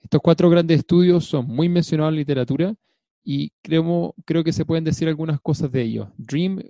Estos 0.00 0.20
cuatro 0.20 0.50
grandes 0.50 0.80
estudios 0.80 1.26
son 1.26 1.46
muy 1.46 1.68
mencionados 1.68 2.10
en 2.10 2.14
la 2.16 2.18
literatura 2.18 2.74
y 3.22 3.52
creo, 3.62 4.16
creo 4.24 4.42
que 4.42 4.52
se 4.52 4.64
pueden 4.64 4.82
decir 4.82 5.06
algunas 5.06 5.40
cosas 5.40 5.70
de 5.70 5.82
ellos. 5.82 6.08
DREAM 6.16 6.60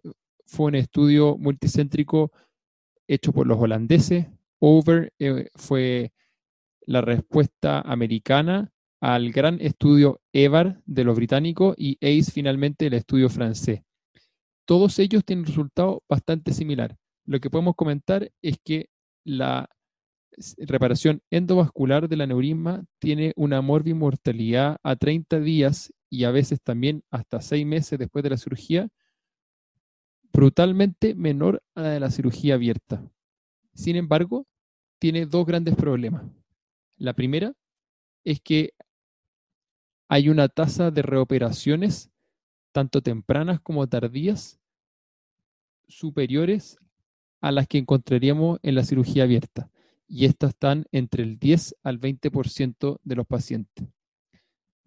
fue 0.45 0.67
un 0.67 0.75
estudio 0.75 1.39
multicéntrico 1.39 2.31
hecho 3.09 3.33
por 3.33 3.47
los 3.47 3.59
holandeses. 3.59 4.27
OVER 4.59 5.13
eh, 5.19 5.49
fue 5.55 6.13
la 6.87 7.01
respuesta 7.01 7.81
americana 7.81 8.73
al 9.01 9.31
gran 9.31 9.61
estudio 9.61 10.21
EVAR 10.33 10.81
de 10.87 11.05
los 11.05 11.17
británicos 11.17 11.75
y 11.79 11.99
ACE 12.01 12.33
finalmente 12.33 12.87
el 12.87 12.95
estudio 12.95 13.29
francés. 13.29 13.83
Todos 14.65 14.99
ellos 14.99 15.25
tienen 15.25 15.47
resultado 15.47 16.03
bastante 16.09 16.53
similar. 16.53 16.97
Lo 17.25 17.41
que 17.41 17.51
podemos 17.51 17.75
comentar 17.77 18.31
es 18.43 18.59
que 18.65 18.89
la 19.25 19.69
reparación 20.59 21.23
endovascular 21.31 22.09
del 22.09 22.21
aneurisma 22.23 22.85
tiene 22.99 23.33
una 23.37 23.61
morbimortalidad 23.63 24.79
a 24.83 24.97
30 24.97 25.41
días 25.41 25.93
y 26.11 26.25
a 26.25 26.31
veces 26.31 26.61
también 26.63 27.03
hasta 27.11 27.41
6 27.41 27.67
meses 27.67 27.99
después 27.99 28.23
de 28.23 28.31
la 28.31 28.37
cirugía, 28.37 28.89
brutalmente 30.33 31.15
menor 31.15 31.63
a 31.75 31.83
la 31.83 31.91
de 31.91 32.01
la 32.01 32.11
cirugía 32.11 32.55
abierta. 32.55 33.03
Sin 33.77 33.95
embargo, 33.97 34.47
tiene 34.99 35.27
dos 35.27 35.45
grandes 35.45 35.77
problemas. 35.77 36.25
La 36.97 37.13
primera 37.13 37.53
es 38.25 38.41
que 38.41 38.73
hay 40.09 40.31
una 40.31 40.49
tasa 40.49 40.91
de 40.91 41.03
reoperaciones, 41.03 42.11
tanto 42.73 43.03
tempranas 43.03 43.61
como 43.61 43.87
tardías, 43.87 44.59
superiores 45.89 46.79
a 47.43 47.53
las 47.53 47.69
que 47.69 47.77
encontraríamos 47.77 48.59
en 48.63 48.75
la 48.77 48.83
cirugía 48.83 49.25
abierta. 49.25 49.71
Y 50.09 50.25
estas 50.25 50.51
están 50.51 50.87
entre 50.91 51.23
el 51.23 51.39
10 51.39 51.77
al 51.83 52.01
20% 52.01 52.99
de 53.03 53.15
los 53.15 53.27
pacientes. 53.27 53.87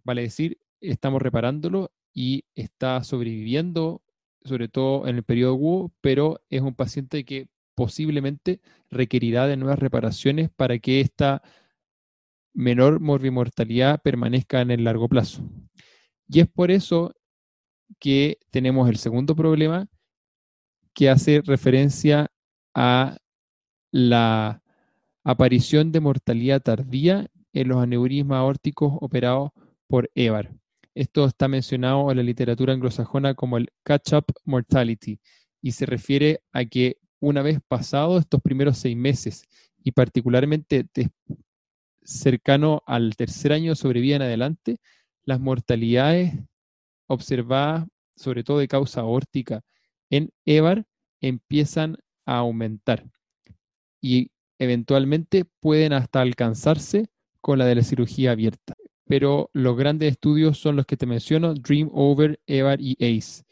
Vale 0.03 0.24
decir, 0.24 0.58
estamos 0.81 1.22
reparándolo 1.22 1.91
y 2.12 2.46
está 2.55 3.03
sobreviviendo, 3.03 4.01
sobre 4.43 4.67
todo 4.67 5.08
en 5.08 5.17
el 5.17 5.24
periodo 5.24 5.53
agudo, 5.53 5.91
pero 6.01 6.41
es 6.50 6.62
un 6.62 6.74
paciente 6.74 7.24
que 7.24 7.50
posiblemente 7.79 8.59
requerirá 8.89 9.48
de 9.48 9.55
nuevas 9.55 9.79
reparaciones 9.79 10.50
para 10.53 10.79
que 10.79 11.00
esta 11.00 11.41
menor 12.53 13.00
morbimortalidad 13.00 14.01
permanezca 14.01 14.59
en 14.59 14.71
el 14.71 14.83
largo 14.83 15.07
plazo. 15.07 15.50
Y 16.27 16.41
es 16.41 16.48
por 16.50 16.71
eso 16.71 17.15
que 17.98 18.38
tenemos 18.51 18.89
el 18.89 18.98
segundo 18.98 19.33
problema 19.33 19.88
que 20.93 21.09
hace 21.09 21.41
referencia 21.41 22.29
a 22.75 23.17
la 23.93 24.62
aparición 25.24 25.93
de 25.93 26.01
mortalidad 26.01 26.62
tardía 26.62 27.27
en 27.53 27.69
los 27.69 27.81
aneurismas 27.81 28.39
aórticos 28.39 28.91
operados 29.00 29.51
por 29.88 30.12
EVAR. 30.15 30.53
Esto 30.93 31.24
está 31.24 31.48
mencionado 31.48 32.12
en 32.12 32.17
la 32.17 32.24
literatura 32.24 32.74
anglosajona 32.74 33.36
como 33.36 33.55
el 33.55 33.69
catch-up 33.83 34.25
mortality 34.43 35.21
y 35.62 35.71
se 35.71 35.86
refiere 35.86 36.41
a 36.51 36.65
que 36.65 36.98
una 37.19 37.41
vez 37.41 37.59
pasados 37.67 38.21
estos 38.21 38.41
primeros 38.41 38.77
seis 38.77 38.95
meses 38.95 39.43
y 39.83 39.91
particularmente 39.91 40.88
cercano 42.03 42.81
al 42.85 43.15
tercer 43.15 43.53
año 43.53 43.71
de 43.71 43.75
sobrevida 43.75 44.17
en 44.17 44.21
adelante, 44.23 44.77
las 45.23 45.39
mortalidades 45.39 46.33
observadas, 47.07 47.85
sobre 48.15 48.43
todo 48.43 48.59
de 48.59 48.67
causa 48.67 49.01
aórtica, 49.01 49.61
en 50.09 50.31
EVAR 50.45 50.85
empiezan 51.21 51.97
a 52.25 52.38
aumentar 52.38 53.05
y 54.01 54.31
eventualmente 54.57 55.45
pueden 55.59 55.93
hasta 55.93 56.21
alcanzarse 56.21 57.07
con 57.41 57.59
la 57.59 57.65
de 57.65 57.75
la 57.75 57.83
cirugía 57.83 58.31
abierta. 58.31 58.75
Pero 59.05 59.49
los 59.53 59.75
grandes 59.77 60.11
estudios 60.11 60.59
son 60.59 60.75
los 60.75 60.85
que 60.85 60.97
te 60.97 61.05
menciono, 61.05 61.53
Dream 61.53 61.89
Over, 61.93 62.39
EVAR 62.45 62.79
y 62.79 62.95
ACE. 62.99 63.43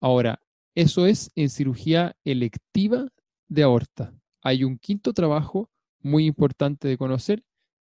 Ahora, 0.00 0.40
eso 0.74 1.06
es 1.06 1.30
en 1.34 1.50
cirugía 1.50 2.16
electiva 2.24 3.08
de 3.48 3.62
aorta. 3.62 4.14
Hay 4.42 4.64
un 4.64 4.78
quinto 4.78 5.12
trabajo 5.12 5.70
muy 6.00 6.26
importante 6.26 6.88
de 6.88 6.96
conocer 6.96 7.44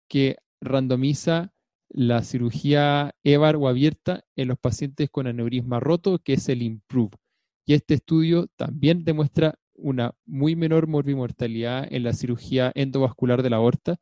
que 0.07 0.37
randomiza 0.61 1.53
la 1.89 2.23
cirugía 2.23 3.15
EVAR 3.23 3.55
o 3.55 3.67
abierta 3.67 4.23
en 4.35 4.47
los 4.47 4.57
pacientes 4.57 5.09
con 5.09 5.27
aneurisma 5.27 5.79
roto, 5.79 6.19
que 6.19 6.33
es 6.33 6.49
el 6.49 6.63
IMPROVE. 6.63 7.17
Y 7.65 7.75
este 7.75 7.93
estudio 7.93 8.47
también 8.55 9.05
demuestra 9.05 9.59
una 9.75 10.15
muy 10.25 10.55
menor 10.55 10.87
morbimortalidad 10.87 11.87
en 11.91 12.03
la 12.03 12.13
cirugía 12.13 12.71
endovascular 12.75 13.43
de 13.43 13.49
la 13.49 13.57
aorta 13.57 13.99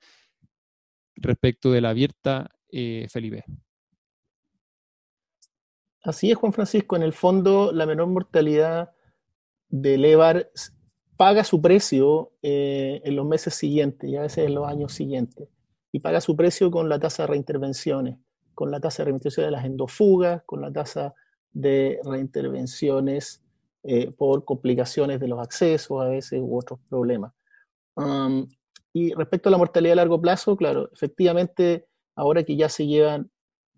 respecto 1.16 1.72
de 1.72 1.82
la 1.82 1.90
abierta 1.90 2.50
eh, 2.70 3.08
Felipe. 3.10 3.44
Así 6.04 6.32
es, 6.32 6.38
Juan 6.38 6.54
Francisco. 6.54 6.96
En 6.96 7.04
el 7.04 7.14
fondo, 7.14 7.72
la 7.72 7.86
menor 7.86 8.08
mortalidad 8.08 8.92
del 9.70 10.04
EVAR 10.04 10.50
paga 11.16 11.44
su 11.44 11.62
precio 11.62 12.32
eh, 12.42 13.02
en 13.04 13.16
los 13.16 13.26
meses 13.26 13.54
siguientes 13.54 14.10
y 14.10 14.16
a 14.16 14.22
veces 14.22 14.48
en 14.48 14.56
los 14.56 14.68
años 14.68 14.94
siguientes 14.94 15.48
y 15.92 16.00
paga 16.00 16.22
su 16.22 16.36
precio 16.36 16.72
con 16.72 16.90
la 16.90 17.00
tasa 17.00 17.24
de 17.24 17.28
reintervenciones, 17.28 18.18
con 18.56 18.72
la 18.72 18.80
tasa 18.80 19.04
de 19.04 19.12
reintervenciones 19.12 19.48
de 19.48 19.52
las 19.52 19.66
endofugas, 19.66 20.42
con 20.46 20.62
la 20.62 20.72
tasa 20.72 21.14
de 21.52 22.00
reintervenciones 22.04 23.44
eh, 23.84 24.12
por 24.12 24.46
complicaciones 24.46 25.20
de 25.20 25.28
los 25.28 25.40
accesos 25.40 26.02
a 26.02 26.06
veces 26.06 26.40
u 26.42 26.58
otros 26.58 26.80
problemas. 26.90 27.34
Y 28.94 29.14
respecto 29.14 29.50
a 29.50 29.52
la 29.52 29.58
mortalidad 29.58 29.94
a 29.94 29.98
largo 29.98 30.20
plazo, 30.20 30.58
claro, 30.58 30.90
efectivamente, 30.92 31.88
ahora 32.16 32.44
que 32.44 32.56
ya 32.56 32.68
se 32.68 32.88
llevan, 32.88 33.30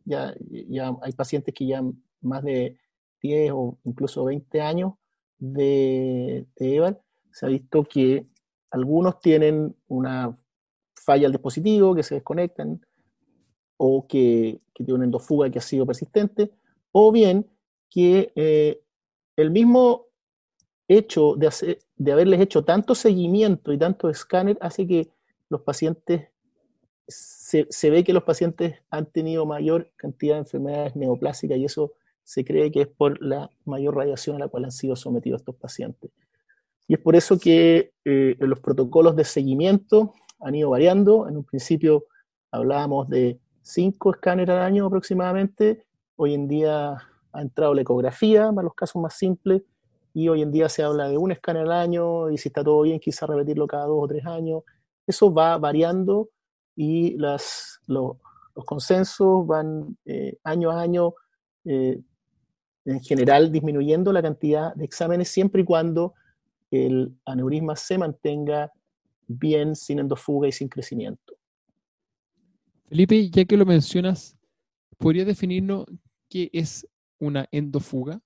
ya, 0.05 0.33
ya 0.49 0.95
hay 1.01 1.11
pacientes 1.11 1.53
que 1.53 1.67
ya 1.67 1.83
más 2.23 2.43
de 2.43 2.77
10 3.21 3.51
o 3.53 3.77
incluso 3.83 4.25
20 4.25 4.61
años 4.61 4.93
de, 5.37 6.45
de 6.55 6.97
se 7.31 7.45
ha 7.45 7.49
visto 7.49 7.83
que 7.83 8.27
algunos 8.71 9.19
tienen 9.19 9.75
una 9.87 10.37
falla 10.95 11.27
el 11.27 11.33
dispositivo, 11.33 11.95
que 11.95 12.03
se 12.03 12.15
desconectan, 12.15 12.85
o 13.77 14.07
que, 14.07 14.61
que 14.73 14.83
tiene 14.83 14.95
una 14.95 15.05
endofuga 15.05 15.49
que 15.49 15.59
ha 15.59 15.61
sido 15.61 15.85
persistente, 15.85 16.51
o 16.91 17.11
bien 17.11 17.49
que 17.89 18.31
eh, 18.35 18.81
el 19.35 19.51
mismo 19.51 20.05
hecho 20.87 21.35
de, 21.35 21.47
hacer, 21.47 21.79
de 21.95 22.11
haberles 22.11 22.39
hecho 22.39 22.63
tanto 22.63 22.95
seguimiento 22.95 23.73
y 23.73 23.77
tanto 23.77 24.09
escáner 24.09 24.57
hace 24.61 24.87
que 24.87 25.09
los 25.49 25.61
pacientes, 25.61 26.29
se, 27.07 27.67
se, 27.69 27.89
ve 27.89 28.03
que 28.03 28.13
los 28.13 28.23
pacientes 28.23 28.75
han 28.89 29.07
tenido 29.07 29.45
mayor 29.45 29.91
cantidad 29.97 30.35
de 30.35 30.41
enfermedades 30.41 30.95
neoplásicas 30.95 31.57
y 31.57 31.65
eso 31.65 31.93
se 32.23 32.45
cree 32.45 32.71
que 32.71 32.81
es 32.81 32.87
por 32.87 33.21
la 33.21 33.49
mayor 33.65 33.95
radiación 33.95 34.37
a 34.37 34.39
la 34.39 34.47
cual 34.47 34.65
han 34.65 34.71
sido 34.71 34.95
sometidos 34.95 35.41
estos 35.41 35.55
pacientes. 35.55 36.11
Y 36.87 36.95
es 36.95 36.99
por 36.99 37.15
eso 37.15 37.39
que 37.39 37.93
eh, 38.05 38.35
los 38.39 38.59
protocolos 38.59 39.15
de 39.15 39.23
seguimiento 39.23 40.13
han 40.39 40.55
ido 40.55 40.69
variando. 40.69 41.27
En 41.27 41.37
un 41.37 41.43
principio 41.43 42.05
hablábamos 42.51 43.09
de 43.09 43.39
cinco 43.61 44.11
escáneres 44.11 44.55
al 44.55 44.61
año 44.61 44.85
aproximadamente. 44.85 45.85
Hoy 46.15 46.33
en 46.33 46.47
día 46.47 46.97
ha 47.31 47.41
entrado 47.41 47.73
la 47.73 47.81
ecografía 47.81 48.51
para 48.51 48.63
los 48.63 48.75
casos 48.75 49.01
más 49.01 49.15
simples 49.15 49.63
y 50.13 50.27
hoy 50.27 50.43
en 50.43 50.51
día 50.51 50.69
se 50.69 50.83
habla 50.83 51.07
de 51.07 51.17
un 51.17 51.31
escáner 51.31 51.63
al 51.63 51.71
año 51.71 52.29
y 52.29 52.37
si 52.37 52.49
está 52.49 52.63
todo 52.63 52.83
bien 52.83 52.99
quizá 52.99 53.25
repetirlo 53.25 53.65
cada 53.65 53.85
dos 53.85 54.03
o 54.03 54.07
tres 54.07 54.25
años. 54.25 54.63
Eso 55.07 55.33
va 55.33 55.57
variando 55.57 56.29
y 56.75 57.17
las, 57.17 57.79
los 57.87 58.17
consensos 58.65 59.47
van 59.47 59.97
eh, 60.05 60.37
año 60.43 60.69
a 60.71 60.81
año 60.81 61.13
eh, 61.65 61.99
en 62.85 63.01
general 63.01 63.51
disminuyendo 63.51 64.11
la 64.11 64.21
cantidad 64.21 64.73
de 64.75 64.85
exámenes 64.85 65.29
siempre 65.29 65.61
y 65.61 65.65
cuando 65.65 66.13
el 66.71 67.15
aneurisma 67.25 67.75
se 67.75 67.97
mantenga 67.97 68.71
bien, 69.27 69.75
sin 69.75 69.99
endofuga 69.99 70.47
y 70.47 70.51
sin 70.51 70.67
crecimiento. 70.67 71.35
Felipe, 72.89 73.29
ya 73.29 73.45
que 73.45 73.57
lo 73.57 73.65
mencionas, 73.65 74.37
¿podría 74.97 75.25
definirnos 75.25 75.85
qué 76.29 76.49
es 76.51 76.87
una 77.19 77.47
endofuga? 77.51 78.21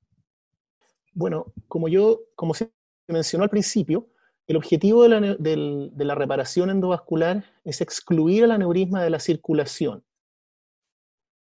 Bueno, 1.13 1.53
como 1.67 1.87
yo, 1.87 2.21
como 2.35 2.53
se 2.53 2.71
mencionó 3.07 3.43
al 3.43 3.49
principio, 3.49 4.09
el 4.47 4.55
objetivo 4.55 5.03
de 5.03 5.09
la, 5.09 5.35
de 5.35 6.05
la 6.05 6.15
reparación 6.15 6.69
endovascular 6.69 7.43
es 7.63 7.81
excluir 7.81 8.45
el 8.45 8.51
aneurisma 8.51 9.03
de 9.03 9.09
la 9.09 9.19
circulación 9.19 10.03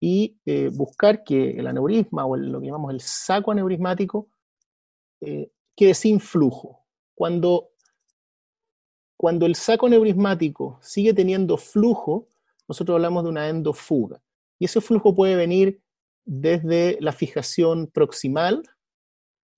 y 0.06 0.38
eh, 0.44 0.68
buscar 0.70 1.24
que 1.24 1.52
el 1.52 1.66
aneurisma 1.66 2.26
o 2.26 2.36
lo 2.36 2.60
que 2.60 2.66
llamamos 2.66 2.92
el 2.92 3.00
saco 3.00 3.52
aneurismático 3.52 4.28
eh, 5.22 5.50
quede 5.74 5.94
sin 5.94 6.20
flujo. 6.20 6.84
Cuando 7.14 7.70
cuando 9.16 9.46
el 9.46 9.54
saco 9.54 9.88
neurismático 9.88 10.78
sigue 10.82 11.14
teniendo 11.14 11.56
flujo, 11.56 12.28
nosotros 12.68 12.96
hablamos 12.96 13.22
de 13.24 13.30
una 13.30 13.48
endofuga. 13.48 14.20
Y 14.58 14.66
ese 14.66 14.82
flujo 14.82 15.14
puede 15.14 15.36
venir 15.36 15.80
desde 16.26 16.98
la 17.00 17.12
fijación 17.12 17.86
proximal, 17.86 18.62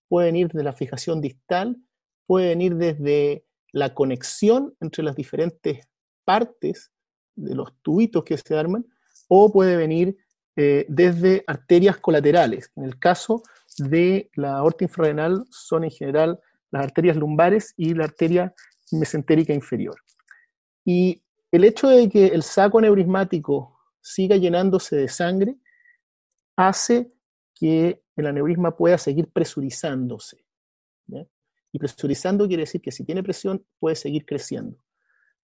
puede 0.06 0.26
venir 0.26 0.46
desde 0.46 0.62
la 0.62 0.74
fijación 0.74 1.20
distal, 1.20 1.76
puede 2.24 2.50
venir 2.50 2.76
desde 2.76 3.44
la 3.72 3.94
conexión 3.94 4.76
entre 4.78 5.02
las 5.02 5.16
diferentes 5.16 5.88
partes 6.24 6.92
de 7.34 7.56
los 7.56 7.72
tubitos 7.82 8.22
que 8.22 8.38
se 8.38 8.56
arman, 8.56 8.86
o 9.26 9.50
puede 9.50 9.76
venir 9.76 10.16
eh, 10.56 10.86
desde 10.88 11.44
arterias 11.46 11.98
colaterales. 11.98 12.72
En 12.76 12.84
el 12.84 12.98
caso 12.98 13.42
de 13.78 14.30
la 14.34 14.56
aorta 14.56 14.84
infrarenal 14.84 15.44
son 15.50 15.84
en 15.84 15.90
general 15.90 16.40
las 16.70 16.84
arterias 16.84 17.16
lumbares 17.16 17.74
y 17.76 17.94
la 17.94 18.04
arteria 18.04 18.54
mesentérica 18.92 19.52
inferior. 19.52 19.96
Y 20.84 21.22
el 21.50 21.64
hecho 21.64 21.88
de 21.88 22.08
que 22.08 22.26
el 22.28 22.42
saco 22.42 22.80
neurismático 22.80 23.78
siga 24.00 24.36
llenándose 24.36 24.96
de 24.96 25.08
sangre 25.08 25.56
hace 26.56 27.12
que 27.54 28.02
el 28.16 28.26
aneurisma 28.26 28.76
pueda 28.76 28.98
seguir 28.98 29.30
presurizándose. 29.32 30.44
Y 31.72 31.78
presurizando 31.78 32.46
quiere 32.46 32.62
decir 32.62 32.80
que 32.80 32.92
si 32.92 33.04
tiene 33.04 33.22
presión 33.22 33.66
puede 33.78 33.96
seguir 33.96 34.24
creciendo. 34.24 34.78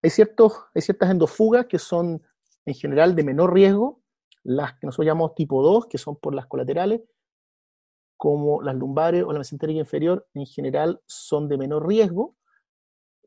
Hay, 0.02 0.08
ciertos, 0.08 0.54
hay 0.74 0.80
ciertas 0.80 1.10
endofugas 1.10 1.66
que 1.66 1.78
son 1.78 2.22
en 2.64 2.74
general 2.74 3.14
de 3.14 3.24
menor 3.24 3.52
riesgo, 3.52 4.01
las 4.44 4.74
que 4.78 4.86
nosotros 4.86 5.06
llamamos 5.06 5.34
tipo 5.34 5.62
2, 5.62 5.86
que 5.86 5.98
son 5.98 6.16
por 6.16 6.34
las 6.34 6.46
colaterales, 6.46 7.02
como 8.16 8.62
las 8.62 8.76
lumbares 8.76 9.24
o 9.24 9.32
la 9.32 9.38
mesentérica 9.38 9.80
inferior, 9.80 10.26
en 10.34 10.46
general 10.46 11.00
son 11.06 11.48
de 11.48 11.58
menor 11.58 11.86
riesgo, 11.86 12.36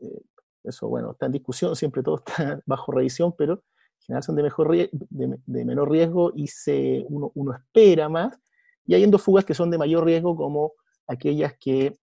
eh, 0.01 0.21
eso, 0.63 0.87
bueno, 0.87 1.11
está 1.11 1.27
en 1.27 1.33
discusión, 1.33 1.75
siempre 1.75 2.01
todo 2.01 2.17
está 2.17 2.61
bajo 2.65 2.91
revisión, 2.91 3.33
pero 3.37 3.63
general 3.99 4.23
son 4.23 4.35
de, 4.35 4.43
mejor, 4.43 4.75
de, 4.91 5.65
menor 5.65 5.91
riesgo 5.91 6.31
y 6.35 6.47
se, 6.47 7.05
uno, 7.09 7.31
uno, 7.35 7.53
espera 7.53 8.09
más, 8.09 8.37
y 8.85 8.93
hay 8.93 9.03
endofugas 9.03 9.45
que 9.45 9.53
son 9.53 9.71
de 9.71 9.77
mayor 9.77 10.05
riesgo 10.05 10.35
como 10.35 10.73
aquellas 11.07 11.57
que 11.59 11.97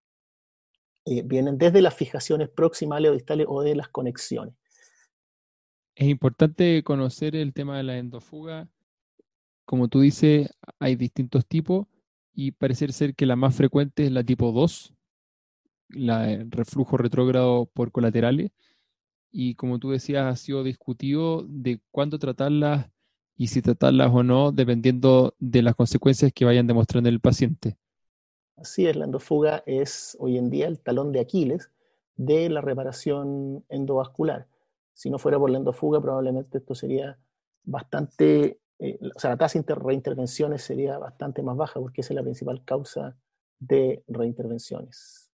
eh, 1.05 1.21
vienen 1.23 1.57
desde 1.57 1.81
las 1.81 1.93
fijaciones 1.93 2.49
proximales 2.49 3.11
o 3.11 3.13
distales 3.13 3.47
o 3.49 3.61
de 3.61 3.75
las 3.75 3.87
conexiones. 3.87 4.55
Es 5.95 6.07
importante 6.07 6.83
conocer 6.83 7.35
el 7.35 7.53
tema 7.53 7.77
de 7.77 7.83
la 7.83 7.97
endofuga. 7.97 8.67
Como 9.65 9.87
tú 9.87 10.01
dices, 10.01 10.49
hay 10.79 10.95
distintos 10.95 11.45
tipos 11.45 11.87
y 12.33 12.51
parece 12.51 12.91
ser 12.91 13.15
que 13.15 13.25
la 13.25 13.35
más 13.35 13.55
frecuente 13.55 14.05
es 14.05 14.11
la 14.11 14.23
tipo 14.23 14.51
2, 14.51 14.93
la 15.89 16.43
reflujo 16.49 16.97
retrógrado 16.97 17.65
por 17.67 17.91
colaterales. 17.91 18.51
Y 19.31 19.55
como 19.55 19.79
tú 19.79 19.91
decías, 19.91 20.25
ha 20.25 20.35
sido 20.35 20.63
discutido 20.63 21.43
de 21.47 21.81
cuándo 21.91 22.19
tratarlas 22.19 22.89
y 23.35 23.47
si 23.47 23.61
tratarlas 23.61 24.11
o 24.13 24.21
no, 24.23 24.51
dependiendo 24.51 25.35
de 25.39 25.61
las 25.63 25.75
consecuencias 25.75 26.31
que 26.33 26.45
vayan 26.45 26.67
demostrando 26.67 27.09
el 27.09 27.19
paciente. 27.19 27.77
Así 28.55 28.85
es, 28.85 28.95
la 28.95 29.05
endofuga 29.05 29.63
es 29.65 30.15
hoy 30.19 30.37
en 30.37 30.49
día 30.49 30.67
el 30.67 30.79
talón 30.79 31.11
de 31.11 31.19
Aquiles 31.19 31.71
de 32.15 32.49
la 32.49 32.61
reparación 32.61 33.65
endovascular. 33.69 34.47
Si 34.93 35.09
no 35.09 35.17
fuera 35.17 35.39
por 35.39 35.49
la 35.49 35.57
endofuga, 35.57 35.99
probablemente 35.99 36.59
esto 36.59 36.75
sería 36.75 37.17
bastante, 37.63 38.59
eh, 38.79 38.99
o 39.15 39.19
sea, 39.19 39.31
la 39.31 39.37
tasa 39.37 39.59
de 39.59 39.75
reintervenciones 39.75 40.61
sería 40.61 40.97
bastante 40.97 41.41
más 41.41 41.55
baja 41.57 41.79
porque 41.79 42.01
esa 42.01 42.13
es 42.13 42.15
la 42.15 42.23
principal 42.23 42.63
causa 42.65 43.17
de 43.59 44.03
reintervenciones. 44.07 45.31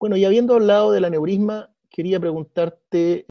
Bueno, 0.00 0.16
y 0.16 0.24
habiendo 0.24 0.54
hablado 0.54 0.92
del 0.92 1.04
aneurisma, 1.04 1.74
quería 1.90 2.20
preguntarte, 2.20 3.26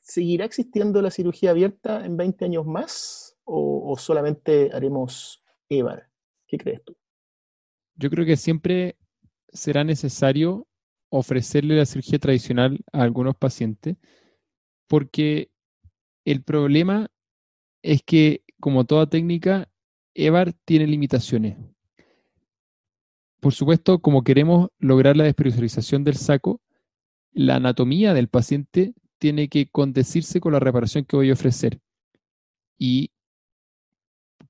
¿seguirá 0.00 0.44
existiendo 0.44 1.02
la 1.02 1.10
cirugía 1.10 1.50
abierta 1.50 2.04
en 2.04 2.16
20 2.16 2.44
años 2.44 2.66
más 2.66 3.36
o, 3.44 3.90
o 3.90 3.96
solamente 3.96 4.70
haremos 4.72 5.42
EVAR? 5.68 6.08
¿Qué 6.46 6.58
crees 6.58 6.82
tú? 6.84 6.96
Yo 7.96 8.10
creo 8.10 8.24
que 8.24 8.36
siempre 8.36 8.96
será 9.48 9.84
necesario 9.84 10.66
ofrecerle 11.10 11.76
la 11.76 11.86
cirugía 11.86 12.18
tradicional 12.18 12.78
a 12.92 13.02
algunos 13.02 13.34
pacientes 13.36 13.96
porque 14.88 15.50
el 16.24 16.42
problema 16.42 17.08
es 17.82 18.02
que, 18.02 18.42
como 18.60 18.84
toda 18.84 19.08
técnica, 19.08 19.68
EVAR 20.14 20.52
tiene 20.64 20.86
limitaciones. 20.86 21.56
Por 23.40 23.54
supuesto, 23.54 24.00
como 24.00 24.24
queremos 24.24 24.68
lograr 24.78 25.16
la 25.16 25.24
despresurización 25.24 26.02
del 26.02 26.16
saco, 26.16 26.60
la 27.32 27.56
anatomía 27.56 28.14
del 28.14 28.28
paciente 28.28 28.94
tiene 29.18 29.48
que 29.48 29.68
condecirse 29.68 30.40
con 30.40 30.52
la 30.52 30.60
reparación 30.60 31.04
que 31.04 31.16
voy 31.16 31.30
a 31.30 31.34
ofrecer 31.34 31.78
y 32.76 33.10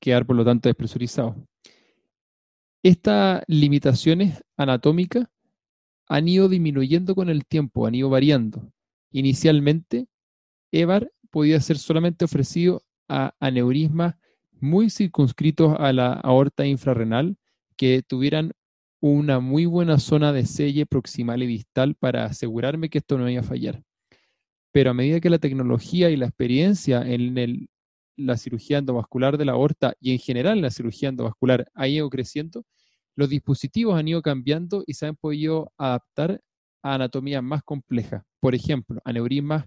quedar, 0.01 0.27
por 0.27 0.37
lo 0.37 0.45
tanto, 0.45 0.69
despresurizado. 0.69 1.37
Estas 2.83 3.43
limitaciones 3.47 4.43
anatómicas 4.57 5.27
han 6.07 6.29
ido 6.29 6.49
disminuyendo 6.49 7.15
con 7.15 7.29
el 7.29 7.45
tiempo, 7.45 7.87
han 7.87 7.95
ido 7.95 8.09
variando. 8.09 8.73
Inicialmente, 9.11 10.07
EVAR 10.73 11.13
podía 11.31 11.61
ser 11.61 11.77
solamente 11.77 12.25
ofrecido 12.25 12.83
a 13.09 13.35
aneurismas 13.41 14.15
muy 14.61 14.91
circunscritos 14.91 15.77
a 15.79 15.93
la 15.93 16.13
aorta 16.13 16.67
infrarrenal 16.67 17.37
que 17.77 18.03
tuvieran 18.03 18.53
una 19.01 19.39
muy 19.41 19.67
buena 19.67 19.99
zona 19.99 20.33
de 20.33 20.45
selle 20.45 20.87
proximal 20.87 21.43
y 21.43 21.47
distal 21.47 21.95
para 21.95 22.25
asegurarme 22.25 22.89
que 22.89 22.99
esto 22.99 23.17
no 23.17 23.29
iba 23.29 23.41
a 23.41 23.45
fallar. 23.45 23.83
Pero 24.73 24.91
a 24.91 24.95
medida 24.95 25.21
que 25.21 25.31
la 25.31 25.39
tecnología 25.39 26.11
y 26.11 26.17
la 26.17 26.27
experiencia 26.27 27.03
en 27.03 27.69
la 28.17 28.37
cirugía 28.37 28.79
endovascular 28.79 29.39
de 29.39 29.45
la 29.45 29.53
aorta 29.53 29.95
y 30.01 30.13
en 30.13 30.19
general 30.19 30.61
la 30.61 30.71
cirugía 30.71 31.09
endovascular 31.09 31.71
ha 31.75 31.89
ido 31.89 32.11
creciendo, 32.11 32.65
los 33.15 33.29
dispositivos 33.29 33.99
han 33.99 34.09
ido 34.09 34.23
cambiando 34.23 34.83
y 34.87 34.95
se 34.95 35.07
han 35.07 35.17
podido 35.17 35.73
adaptar 35.79 36.41
a 36.83 36.95
anatomías 36.95 37.43
más 37.43 37.63
complejas. 37.63 38.25
Por 38.41 38.55
ejemplo, 38.55 39.01
aneurismas 39.05 39.67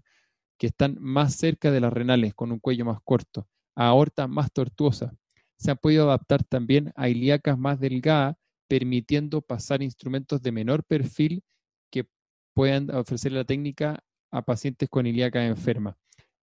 que 0.61 0.67
están 0.67 0.95
más 0.99 1.33
cerca 1.33 1.71
de 1.71 1.79
las 1.79 1.91
renales, 1.91 2.35
con 2.35 2.51
un 2.51 2.59
cuello 2.59 2.85
más 2.85 2.99
corto, 3.03 3.47
a 3.75 3.87
aortas 3.87 4.29
más 4.29 4.53
tortuosas. 4.53 5.11
Se 5.57 5.71
han 5.71 5.77
podido 5.77 6.03
adaptar 6.03 6.43
también 6.43 6.93
a 6.95 7.09
ilíacas 7.09 7.57
más 7.57 7.79
delgadas, 7.79 8.35
permitiendo 8.67 9.41
pasar 9.41 9.81
instrumentos 9.81 10.39
de 10.43 10.51
menor 10.51 10.83
perfil 10.83 11.43
que 11.89 12.05
puedan 12.53 12.93
ofrecer 12.93 13.31
la 13.31 13.43
técnica 13.43 14.03
a 14.29 14.43
pacientes 14.43 14.87
con 14.87 15.07
ilíaca 15.07 15.43
enferma. 15.43 15.97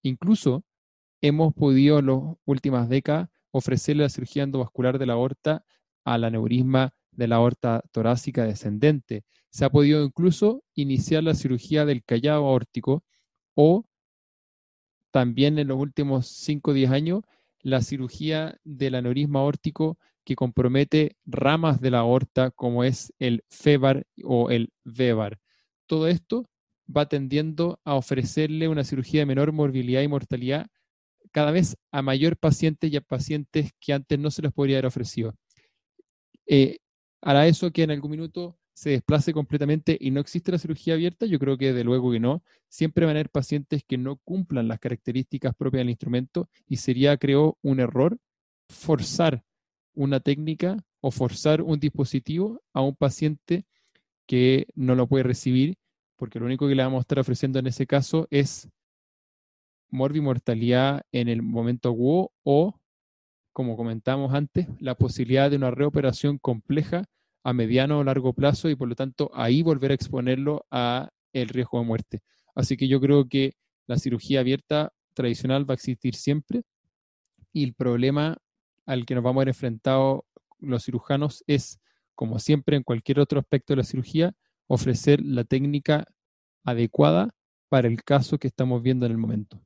Incluso 0.02 0.64
hemos 1.20 1.52
podido 1.52 1.98
en 1.98 2.06
las 2.06 2.18
últimas 2.44 2.88
décadas 2.88 3.30
ofrecerle 3.50 4.04
la 4.04 4.10
cirugía 4.10 4.44
endovascular 4.44 5.00
de 5.00 5.06
la 5.06 5.14
aorta 5.14 5.64
al 6.04 6.22
aneurisma 6.22 6.94
de 7.10 7.26
la 7.26 7.34
aorta 7.34 7.82
torácica 7.90 8.44
descendente. 8.44 9.24
Se 9.50 9.64
ha 9.64 9.70
podido 9.70 10.04
incluso 10.04 10.62
iniciar 10.76 11.24
la 11.24 11.34
cirugía 11.34 11.84
del 11.84 12.04
callado 12.04 12.46
aórtico 12.46 13.02
o 13.56 13.84
también 15.14 15.60
en 15.60 15.68
los 15.68 15.78
últimos 15.78 16.26
5 16.26 16.72
o 16.72 16.74
10 16.74 16.90
años 16.90 17.22
la 17.60 17.82
cirugía 17.82 18.58
del 18.64 18.96
aneurisma 18.96 19.38
aórtico 19.38 19.96
que 20.24 20.34
compromete 20.34 21.16
ramas 21.24 21.80
de 21.80 21.92
la 21.92 22.00
aorta 22.00 22.50
como 22.50 22.82
es 22.82 23.12
el 23.20 23.44
FEVAR 23.48 24.08
o 24.24 24.50
el 24.50 24.72
VEVAR. 24.82 25.38
Todo 25.86 26.08
esto 26.08 26.50
va 26.84 27.06
tendiendo 27.06 27.78
a 27.84 27.94
ofrecerle 27.94 28.66
una 28.66 28.82
cirugía 28.82 29.20
de 29.20 29.26
menor 29.26 29.52
morbilidad 29.52 30.02
y 30.02 30.08
mortalidad 30.08 30.66
cada 31.30 31.52
vez 31.52 31.76
a 31.92 32.02
mayor 32.02 32.36
pacientes 32.36 32.92
y 32.92 32.96
a 32.96 33.00
pacientes 33.00 33.70
que 33.78 33.92
antes 33.92 34.18
no 34.18 34.32
se 34.32 34.42
les 34.42 34.52
podría 34.52 34.78
haber 34.78 34.86
ofrecido. 34.86 35.36
Eh, 36.44 36.78
hará 37.22 37.46
eso 37.46 37.70
que 37.70 37.84
en 37.84 37.92
algún 37.92 38.10
minuto 38.10 38.58
se 38.74 38.90
desplace 38.90 39.32
completamente 39.32 39.96
y 39.98 40.10
no 40.10 40.20
existe 40.20 40.50
la 40.50 40.58
cirugía 40.58 40.94
abierta, 40.94 41.26
yo 41.26 41.38
creo 41.38 41.56
que 41.56 41.72
de 41.72 41.84
luego 41.84 42.10
que 42.10 42.20
no. 42.20 42.42
Siempre 42.68 43.06
van 43.06 43.16
a 43.16 43.20
haber 43.20 43.30
pacientes 43.30 43.84
que 43.86 43.96
no 43.96 44.16
cumplan 44.16 44.66
las 44.66 44.80
características 44.80 45.54
propias 45.54 45.80
del 45.80 45.90
instrumento 45.90 46.50
y 46.66 46.76
sería, 46.76 47.16
creo, 47.16 47.56
un 47.62 47.78
error 47.78 48.18
forzar 48.68 49.44
una 49.94 50.18
técnica 50.18 50.84
o 51.00 51.12
forzar 51.12 51.62
un 51.62 51.78
dispositivo 51.78 52.62
a 52.72 52.82
un 52.82 52.96
paciente 52.96 53.64
que 54.26 54.66
no 54.74 54.96
lo 54.96 55.06
puede 55.06 55.22
recibir, 55.22 55.76
porque 56.16 56.40
lo 56.40 56.46
único 56.46 56.66
que 56.66 56.74
le 56.74 56.82
vamos 56.82 56.98
a 56.98 57.02
estar 57.02 57.20
ofreciendo 57.20 57.60
en 57.60 57.68
ese 57.68 57.86
caso 57.86 58.26
es 58.30 58.68
morbimortalidad 59.88 61.02
en 61.12 61.28
el 61.28 61.42
momento 61.42 61.90
agudo 61.90 62.32
o, 62.42 62.80
como 63.52 63.76
comentamos 63.76 64.34
antes, 64.34 64.66
la 64.80 64.96
posibilidad 64.96 65.48
de 65.48 65.58
una 65.58 65.70
reoperación 65.70 66.38
compleja 66.38 67.04
a 67.44 67.52
mediano 67.52 67.98
o 67.98 68.04
largo 68.04 68.32
plazo 68.32 68.68
y 68.68 68.74
por 68.74 68.88
lo 68.88 68.96
tanto 68.96 69.30
ahí 69.34 69.62
volver 69.62 69.92
a 69.92 69.94
exponerlo 69.94 70.66
a 70.70 71.10
el 71.32 71.48
riesgo 71.48 71.78
de 71.78 71.84
muerte. 71.84 72.20
Así 72.54 72.76
que 72.76 72.88
yo 72.88 73.00
creo 73.00 73.28
que 73.28 73.52
la 73.86 73.98
cirugía 73.98 74.40
abierta 74.40 74.92
tradicional 75.12 75.68
va 75.68 75.74
a 75.74 75.76
existir 75.76 76.14
siempre 76.14 76.62
y 77.52 77.64
el 77.64 77.74
problema 77.74 78.38
al 78.86 79.06
que 79.06 79.14
nos 79.14 79.22
vamos 79.22 79.40
a 79.40 79.44
ver 79.44 79.48
enfrentados 79.48 80.22
los 80.58 80.84
cirujanos 80.84 81.44
es, 81.46 81.80
como 82.14 82.38
siempre 82.38 82.76
en 82.76 82.82
cualquier 82.82 83.20
otro 83.20 83.38
aspecto 83.38 83.72
de 83.72 83.78
la 83.78 83.84
cirugía, 83.84 84.34
ofrecer 84.66 85.20
la 85.22 85.44
técnica 85.44 86.06
adecuada 86.64 87.34
para 87.68 87.88
el 87.88 88.02
caso 88.02 88.38
que 88.38 88.48
estamos 88.48 88.82
viendo 88.82 89.04
en 89.04 89.12
el 89.12 89.18
momento. 89.18 89.60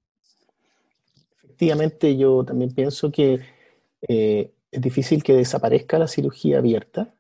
Efectivamente, 1.45 2.17
yo 2.17 2.45
también 2.45 2.73
pienso 2.73 3.13
que 3.13 3.41
eh, 4.09 4.53
es 4.71 4.81
difícil 4.81 5.23
que 5.23 5.35
desaparezca 5.35 5.99
la 5.99 6.09
cirugía 6.09 6.59
abierta, 6.59 7.15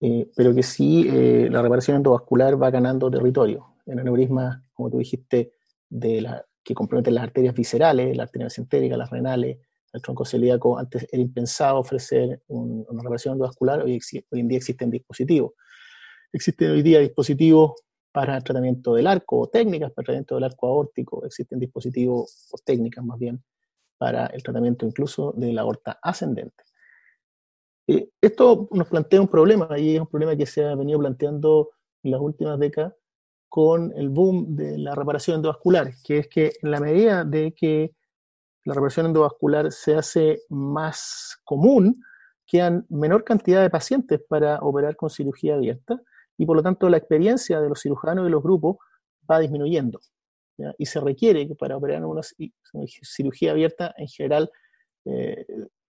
eh, 0.00 0.30
pero 0.36 0.54
que 0.54 0.62
sí 0.62 1.06
eh, 1.08 1.48
la 1.50 1.62
reparación 1.62 1.96
endovascular 1.96 2.60
va 2.60 2.70
ganando 2.70 3.10
territorio. 3.10 3.76
En 3.86 4.00
aneurismas, 4.00 4.62
como 4.74 4.90
tú 4.90 4.98
dijiste, 4.98 5.52
de 5.88 6.20
la, 6.20 6.44
que 6.62 6.74
comprometen 6.74 7.14
las 7.14 7.24
arterias 7.24 7.54
viscerales, 7.54 8.16
la 8.16 8.24
arteria 8.24 8.46
mesentérica, 8.46 8.96
las 8.96 9.10
renales, 9.10 9.58
el 9.92 10.02
tronco 10.02 10.24
celíaco, 10.24 10.78
antes 10.78 11.06
era 11.10 11.22
impensado 11.22 11.78
ofrecer 11.78 12.42
una 12.48 13.02
reparación 13.02 13.34
endovascular, 13.34 13.82
hoy, 13.82 13.98
en 14.32 14.48
día 14.48 14.58
existen 14.58 14.90
dispositivos. 14.90 15.52
Existen 16.32 16.72
hoy 16.72 16.82
día 16.82 17.00
dispositivos 17.00 17.72
para 18.12 18.36
el 18.36 18.44
tratamiento 18.44 18.94
del 18.94 19.06
arco, 19.06 19.40
o 19.40 19.48
técnicas 19.48 19.90
para 19.92 20.02
el 20.02 20.06
tratamiento 20.06 20.34
del 20.34 20.44
arco 20.44 20.66
aórtico, 20.66 21.24
existen 21.24 21.58
dispositivos 21.58 22.48
o 22.50 22.58
técnicas 22.64 23.04
más 23.04 23.18
bien 23.18 23.42
para 23.98 24.26
el 24.26 24.42
tratamiento 24.42 24.86
incluso 24.86 25.32
de 25.36 25.52
la 25.52 25.62
aorta 25.62 25.98
ascendente. 26.02 26.64
Eh, 27.88 28.08
esto 28.20 28.68
nos 28.72 28.88
plantea 28.88 29.20
un 29.20 29.28
problema, 29.28 29.78
y 29.78 29.94
es 29.94 30.00
un 30.00 30.08
problema 30.08 30.36
que 30.36 30.46
se 30.46 30.64
ha 30.64 30.74
venido 30.74 30.98
planteando 30.98 31.70
en 32.02 32.10
las 32.10 32.20
últimas 32.20 32.58
décadas 32.58 32.94
con 33.48 33.92
el 33.96 34.08
boom 34.08 34.56
de 34.56 34.78
la 34.78 34.94
reparación 34.94 35.36
endovascular, 35.36 35.92
que 36.04 36.18
es 36.18 36.28
que 36.28 36.52
en 36.62 36.70
la 36.70 36.80
medida 36.80 37.24
de 37.24 37.54
que 37.54 37.94
la 38.64 38.74
reparación 38.74 39.06
endovascular 39.06 39.70
se 39.72 39.94
hace 39.94 40.40
más 40.48 41.38
común, 41.44 42.02
quedan 42.46 42.86
menor 42.88 43.24
cantidad 43.24 43.62
de 43.62 43.70
pacientes 43.70 44.20
para 44.28 44.58
operar 44.60 44.96
con 44.96 45.10
cirugía 45.10 45.54
abierta 45.54 46.00
y 46.36 46.46
por 46.46 46.56
lo 46.56 46.62
tanto 46.62 46.88
la 46.88 46.96
experiencia 46.96 47.60
de 47.60 47.68
los 47.68 47.80
cirujanos 47.80 48.26
y 48.26 48.30
los 48.30 48.42
grupos 48.42 48.76
va 49.30 49.38
disminuyendo. 49.40 50.00
y 50.78 50.86
se 50.86 51.00
requiere 51.00 51.46
que 51.46 51.54
para 51.54 51.76
operar 51.76 52.04
una, 52.04 52.22
cirugía 53.02 53.52
abierta, 53.52 53.94
en 53.98 54.08
general, 54.08 54.50
eh, 55.04 55.46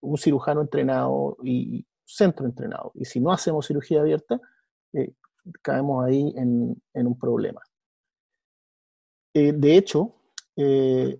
un 0.00 0.16
cirujano 0.18 0.62
entrenado 0.62 1.36
y 1.42 1.84
centro 2.04 2.46
entrenado. 2.46 2.92
Y 2.94 3.04
si 3.04 3.20
no 3.20 3.32
hacemos 3.32 3.66
cirugía 3.66 4.00
abierta, 4.00 4.40
eh, 4.92 5.12
caemos 5.62 6.04
ahí 6.04 6.32
en, 6.36 6.80
un 6.94 7.18
problema. 7.18 7.60
Eh, 9.34 9.52
de 9.52 9.76
hecho, 9.76 10.14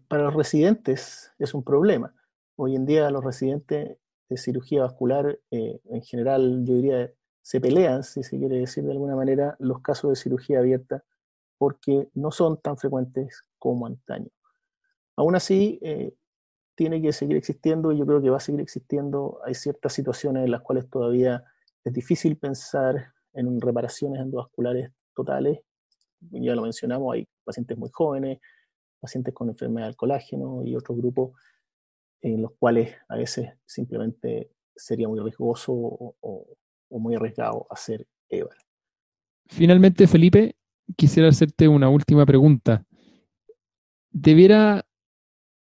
para 0.09 0.25
los 0.25 0.35
residentes 0.35 1.33
es 1.38 1.55
un 1.55 1.64
problema. 1.64 2.14
Hoy 2.57 2.77
en 2.77 2.85
día 2.85 3.11
los 3.11 3.25
residentes 3.25 3.97
de 4.29 4.37
cirugía 4.37 4.83
vascular, 4.83 5.38
en 5.51 6.03
general, 6.03 6.62
yo 6.64 6.75
diría, 6.75 7.11
se 7.43 7.61
pelean, 7.61 8.05
si 8.05 8.23
se 8.23 8.38
quiere 8.38 8.59
decir 8.59 8.85
de 8.85 8.93
alguna 8.93 9.16
manera, 9.16 9.57
los 9.59 9.81
casos 9.81 10.11
de 10.11 10.16
cirugía 10.16 10.59
abierta 10.59 11.05
porque 11.59 12.09
no 12.14 12.31
son 12.31 12.59
tan 12.61 12.79
frecuentes 12.79 13.45
como 13.59 13.87
antaño. 13.87 14.31
Aún 15.16 15.37
así, 15.37 15.79
eh, 15.83 16.14
tiene 16.81 17.03
que 17.03 17.12
seguir 17.12 17.37
existiendo 17.37 17.93
y 17.93 17.99
yo 17.99 18.07
creo 18.07 18.23
que 18.23 18.31
va 18.31 18.38
a 18.38 18.40
seguir 18.40 18.62
existiendo. 18.62 19.38
Hay 19.45 19.53
ciertas 19.53 19.93
situaciones 19.93 20.47
en 20.47 20.51
las 20.51 20.62
cuales 20.62 20.88
todavía 20.88 21.45
es 21.85 21.93
difícil 21.93 22.38
pensar 22.38 23.12
en 23.35 23.61
reparaciones 23.61 24.23
endovasculares 24.23 24.90
totales. 25.14 25.61
Ya 26.21 26.55
lo 26.55 26.62
mencionamos, 26.62 27.12
hay 27.12 27.29
pacientes 27.45 27.77
muy 27.77 27.90
jóvenes, 27.93 28.38
pacientes 28.99 29.35
con 29.35 29.51
enfermedad 29.51 29.88
del 29.88 29.97
colágeno 29.97 30.62
y 30.64 30.75
otros 30.75 30.97
grupos 30.97 31.33
en 32.23 32.40
los 32.40 32.53
cuales 32.53 32.97
a 33.11 33.16
veces 33.16 33.51
simplemente 33.66 34.51
sería 34.75 35.07
muy 35.07 35.21
riesgoso 35.21 35.75
o, 35.75 36.47
muy 36.88 37.14
arriesgado 37.14 37.66
hacer 37.69 38.07
EVAR. 38.31 38.57
Finalmente, 39.49 40.07
Felipe, 40.07 40.57
quisiera 40.97 41.29
hacerte 41.29 41.69
una 41.69 41.90
última 41.90 42.25
pregunta. 42.25 42.87
¿Debiera 44.11 44.87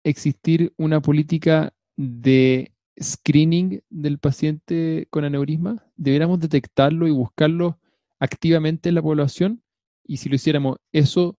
existir 0.09 0.73
una 0.77 1.01
política 1.01 1.73
de 1.97 2.73
screening 3.01 3.81
del 3.91 4.19
paciente 4.19 5.07
con 5.11 5.25
aneurisma? 5.25 5.85
¿Deberíamos 5.97 6.41
detectarlo 6.41 7.07
y 7.07 7.11
buscarlo 7.11 7.79
activamente 8.19 8.89
en 8.89 8.95
la 8.95 9.03
población? 9.03 9.63
Y 10.05 10.19
si 10.19 10.29
lo 10.29 10.37
hiciéramos, 10.37 10.79
¿eso 10.93 11.37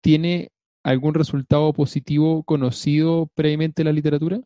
tiene 0.00 0.50
algún 0.82 1.14
resultado 1.14 1.72
positivo 1.72 2.42
conocido 2.42 3.28
previamente 3.34 3.82
en 3.82 3.86
la 3.86 3.92
literatura? 3.92 4.40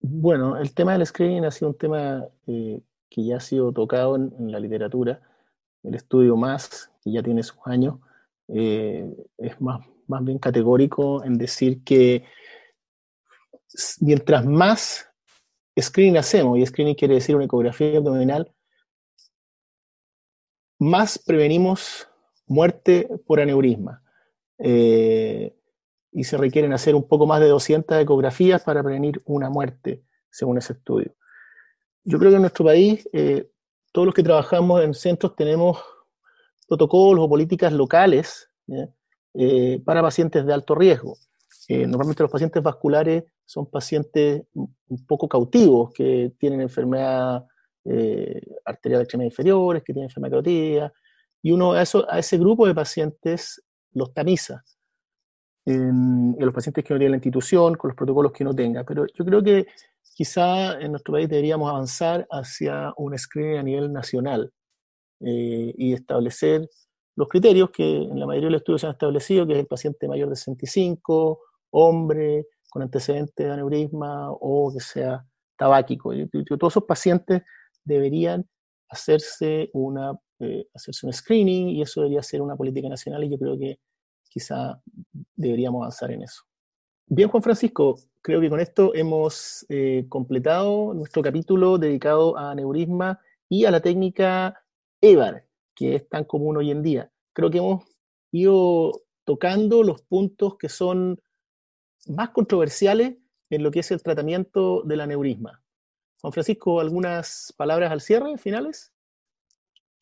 Bueno, 0.00 0.56
el 0.58 0.74
tema 0.74 0.92
del 0.92 1.06
screening 1.06 1.44
ha 1.44 1.50
sido 1.50 1.70
un 1.70 1.78
tema 1.78 2.24
eh, 2.46 2.80
que 3.08 3.24
ya 3.24 3.38
ha 3.38 3.40
sido 3.40 3.72
tocado 3.72 4.16
en 4.16 4.52
la 4.52 4.60
literatura 4.60 5.20
el 5.84 5.94
estudio 5.94 6.36
más, 6.36 6.90
que 7.02 7.12
ya 7.12 7.22
tiene 7.22 7.42
sus 7.42 7.58
años, 7.64 7.98
eh, 8.48 9.14
es 9.38 9.60
más, 9.60 9.86
más 10.06 10.24
bien 10.24 10.38
categórico 10.38 11.24
en 11.24 11.38
decir 11.38 11.82
que 11.84 12.24
mientras 14.00 14.44
más 14.44 15.08
screening 15.80 16.18
hacemos, 16.18 16.58
y 16.58 16.66
screening 16.66 16.94
quiere 16.94 17.14
decir 17.14 17.34
una 17.36 17.44
ecografía 17.44 17.98
abdominal, 17.98 18.52
más 20.78 21.18
prevenimos 21.18 22.08
muerte 22.46 23.08
por 23.26 23.40
aneurisma. 23.40 24.02
Eh, 24.58 25.56
y 26.12 26.24
se 26.24 26.36
requieren 26.36 26.72
hacer 26.72 26.94
un 26.94 27.08
poco 27.08 27.26
más 27.26 27.40
de 27.40 27.48
200 27.48 28.00
ecografías 28.00 28.62
para 28.62 28.82
prevenir 28.82 29.20
una 29.24 29.50
muerte, 29.50 30.04
según 30.30 30.58
ese 30.58 30.74
estudio. 30.74 31.14
Yo 32.04 32.18
creo 32.18 32.30
que 32.30 32.36
en 32.36 32.42
nuestro 32.42 32.64
país 32.64 33.08
eh, 33.12 33.50
todos 33.90 34.06
los 34.06 34.14
que 34.14 34.22
trabajamos 34.22 34.82
en 34.82 34.94
centros 34.94 35.34
tenemos 35.34 35.82
protocolos 36.68 37.24
o 37.24 37.28
políticas 37.28 37.72
locales 37.72 38.50
para 39.84 40.02
pacientes 40.02 40.46
de 40.46 40.52
alto 40.52 40.74
riesgo. 40.74 41.16
Eh, 41.68 41.86
normalmente 41.86 42.22
los 42.22 42.32
pacientes 42.32 42.62
vasculares 42.62 43.24
son 43.44 43.70
pacientes 43.70 44.42
un 44.54 45.06
poco 45.06 45.28
cautivos, 45.28 45.92
que 45.92 46.32
tienen 46.38 46.60
enfermedad 46.60 47.46
eh, 47.84 48.40
arterial 48.64 49.02
extrema 49.02 49.24
inferiores, 49.24 49.82
que 49.82 49.92
tienen 49.92 50.08
enfermedad 50.10 50.32
carotida, 50.32 50.92
y 51.42 51.52
uno 51.52 51.72
a, 51.72 51.82
eso, 51.82 52.06
a 52.10 52.18
ese 52.18 52.38
grupo 52.38 52.66
de 52.66 52.74
pacientes 52.74 53.62
los 53.92 54.12
tamiza. 54.12 54.62
En, 55.66 56.36
los 56.38 56.52
pacientes 56.52 56.84
que 56.84 56.92
no 56.92 56.98
tienen 56.98 57.12
la 57.12 57.16
institución, 57.16 57.74
con 57.76 57.88
los 57.88 57.96
protocolos 57.96 58.32
que 58.32 58.44
no 58.44 58.54
tenga. 58.54 58.84
Pero 58.84 59.06
yo 59.06 59.24
creo 59.24 59.42
que 59.42 59.66
quizá 60.14 60.78
en 60.80 60.92
nuestro 60.92 61.12
país 61.12 61.28
deberíamos 61.28 61.70
avanzar 61.70 62.26
hacia 62.30 62.92
un 62.96 63.16
screening 63.16 63.58
a 63.58 63.62
nivel 63.62 63.92
nacional 63.92 64.52
eh, 65.20 65.72
y 65.76 65.94
establecer 65.94 66.68
los 67.16 67.28
criterios 67.28 67.70
que 67.70 68.02
en 68.02 68.18
la 68.18 68.26
mayoría 68.26 68.48
de 68.48 68.52
los 68.52 68.60
estudios 68.60 68.80
se 68.80 68.86
han 68.86 68.92
establecido, 68.92 69.46
que 69.46 69.52
es 69.52 69.58
el 69.60 69.66
paciente 69.66 70.08
mayor 70.08 70.28
de 70.28 70.36
65, 70.36 71.40
hombre, 71.70 72.46
con 72.70 72.82
antecedentes 72.82 73.46
de 73.46 73.52
aneurisma 73.52 74.30
o 74.30 74.72
que 74.72 74.80
sea 74.80 75.24
tabáquico. 75.56 76.12
todos 76.58 76.72
esos 76.72 76.84
pacientes 76.84 77.42
deberían 77.84 78.48
hacerse, 78.88 79.70
una, 79.72 80.12
eh, 80.40 80.66
hacerse 80.74 81.06
un 81.06 81.12
screening 81.12 81.68
y 81.68 81.82
eso 81.82 82.00
debería 82.00 82.22
ser 82.22 82.42
una 82.42 82.56
política 82.56 82.88
nacional 82.88 83.22
y 83.24 83.30
yo 83.30 83.38
creo 83.38 83.58
que 83.58 83.78
quizá 84.28 84.80
deberíamos 85.36 85.82
avanzar 85.82 86.10
en 86.10 86.22
eso. 86.22 86.42
Bien, 87.06 87.28
Juan 87.28 87.42
Francisco, 87.42 87.96
creo 88.22 88.40
que 88.40 88.50
con 88.50 88.60
esto 88.60 88.94
hemos 88.94 89.64
eh, 89.68 90.06
completado 90.08 90.94
nuestro 90.94 91.22
capítulo 91.22 91.78
dedicado 91.78 92.36
a 92.36 92.50
aneurisma 92.50 93.20
y 93.48 93.66
a 93.66 93.70
la 93.70 93.80
técnica 93.80 94.64
EVAR, 95.00 95.43
que 95.74 95.96
es 95.96 96.08
tan 96.08 96.24
común 96.24 96.56
hoy 96.56 96.70
en 96.70 96.82
día. 96.82 97.10
Creo 97.32 97.50
que 97.50 97.58
hemos 97.58 97.84
ido 98.30 99.02
tocando 99.24 99.82
los 99.82 100.02
puntos 100.02 100.56
que 100.56 100.68
son 100.68 101.20
más 102.06 102.30
controversiales 102.30 103.16
en 103.50 103.62
lo 103.62 103.70
que 103.70 103.80
es 103.80 103.90
el 103.90 104.02
tratamiento 104.02 104.82
del 104.82 105.00
aneurisma. 105.00 105.62
Juan 106.20 106.32
Francisco, 106.32 106.80
¿algunas 106.80 107.52
palabras 107.56 107.92
al 107.92 108.00
cierre, 108.00 108.38
finales? 108.38 108.92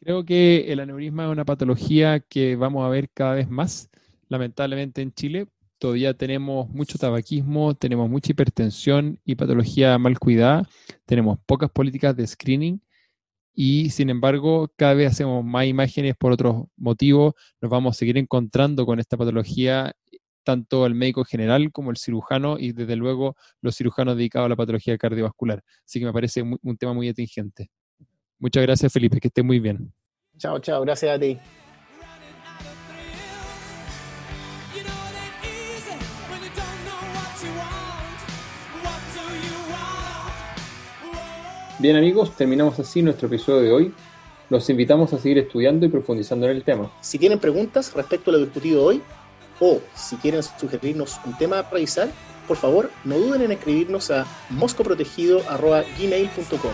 Creo 0.01 0.25
que 0.25 0.73
el 0.73 0.81
aneurisma 0.81 1.27
es 1.27 1.31
una 1.31 1.45
patología 1.45 2.21
que 2.21 2.57
vamos 2.57 2.85
a 2.85 2.89
ver 2.89 3.09
cada 3.11 3.35
vez 3.35 3.49
más, 3.49 3.89
lamentablemente 4.29 5.03
en 5.03 5.13
Chile, 5.13 5.47
todavía 5.79 6.15
tenemos 6.15 6.69
mucho 6.71 6.99
tabaquismo, 6.99 7.75
tenemos 7.75 8.09
mucha 8.09 8.33
hipertensión 8.33 9.21
y 9.25 9.35
patología 9.35 9.99
mal 9.99 10.19
cuidada, 10.19 10.69
tenemos 11.07 11.39
pocas 11.45 11.71
políticas 11.71 12.17
de 12.17 12.27
screening 12.27 12.81
y 13.55 13.91
sin 13.91 14.11
embargo 14.11 14.73
cada 14.77 14.95
vez 14.95 15.12
hacemos 15.12 15.45
más 15.45 15.67
imágenes 15.67 16.15
por 16.17 16.33
otros 16.33 16.65
motivos, 16.77 17.35
nos 17.61 17.71
vamos 17.71 17.97
a 17.97 17.99
seguir 17.99 18.19
encontrando 18.19 18.87
con 18.87 18.99
esta 18.99 19.17
patología 19.17 19.95
tanto 20.45 20.87
el 20.87 20.95
médico 20.95 21.25
general 21.25 21.71
como 21.71 21.91
el 21.91 21.97
cirujano 21.97 22.59
y 22.59 22.73
desde 22.73 22.97
luego 22.97 23.37
los 23.61 23.77
cirujanos 23.77 24.17
dedicados 24.17 24.47
a 24.47 24.49
la 24.49 24.57
patología 24.57 24.99
cardiovascular. 24.99 25.62
Así 25.87 26.01
que 26.01 26.07
me 26.07 26.12
parece 26.12 26.43
un 26.43 26.77
tema 26.77 26.93
muy 26.93 27.09
atingente. 27.09 27.71
Muchas 28.38 28.65
gracias 28.65 28.93
Felipe, 28.93 29.21
que 29.21 29.29
esté 29.29 29.43
muy 29.43 29.61
bien. 29.61 29.93
Chao, 30.37 30.59
chao, 30.59 30.83
gracias 30.83 31.17
a 31.17 31.21
ti. 31.21 31.38
Bien 41.83 41.97
amigos, 41.97 42.31
terminamos 42.37 42.79
así 42.79 43.03
nuestro 43.03 43.27
episodio 43.27 43.62
de 43.62 43.73
hoy. 43.73 43.92
Los 44.51 44.71
invitamos 44.71 45.12
a 45.14 45.18
seguir 45.18 45.38
estudiando 45.38 45.85
y 45.85 45.88
profundizando 45.88 46.47
en 46.47 46.53
el 46.53 46.62
tema. 46.62 46.92
Si 47.01 47.18
tienen 47.18 47.40
preguntas 47.40 47.92
respecto 47.92 48.31
a 48.31 48.35
lo 48.35 48.38
discutido 48.38 48.85
hoy 48.85 49.03
o 49.59 49.81
si 49.92 50.14
quieren 50.14 50.45
sugerirnos 50.45 51.18
un 51.27 51.37
tema 51.37 51.59
a 51.59 51.68
revisar, 51.68 52.09
por 52.47 52.57
favor 52.57 52.88
no 53.03 53.18
duden 53.18 53.42
en 53.42 53.51
escribirnos 53.51 54.12
a 54.12 54.25
moscoprotegido.gmail.com 54.51 56.73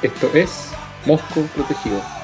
Esto 0.00 0.30
es 0.32 0.70
Mosco 1.04 1.42
Protegido. 1.54 2.21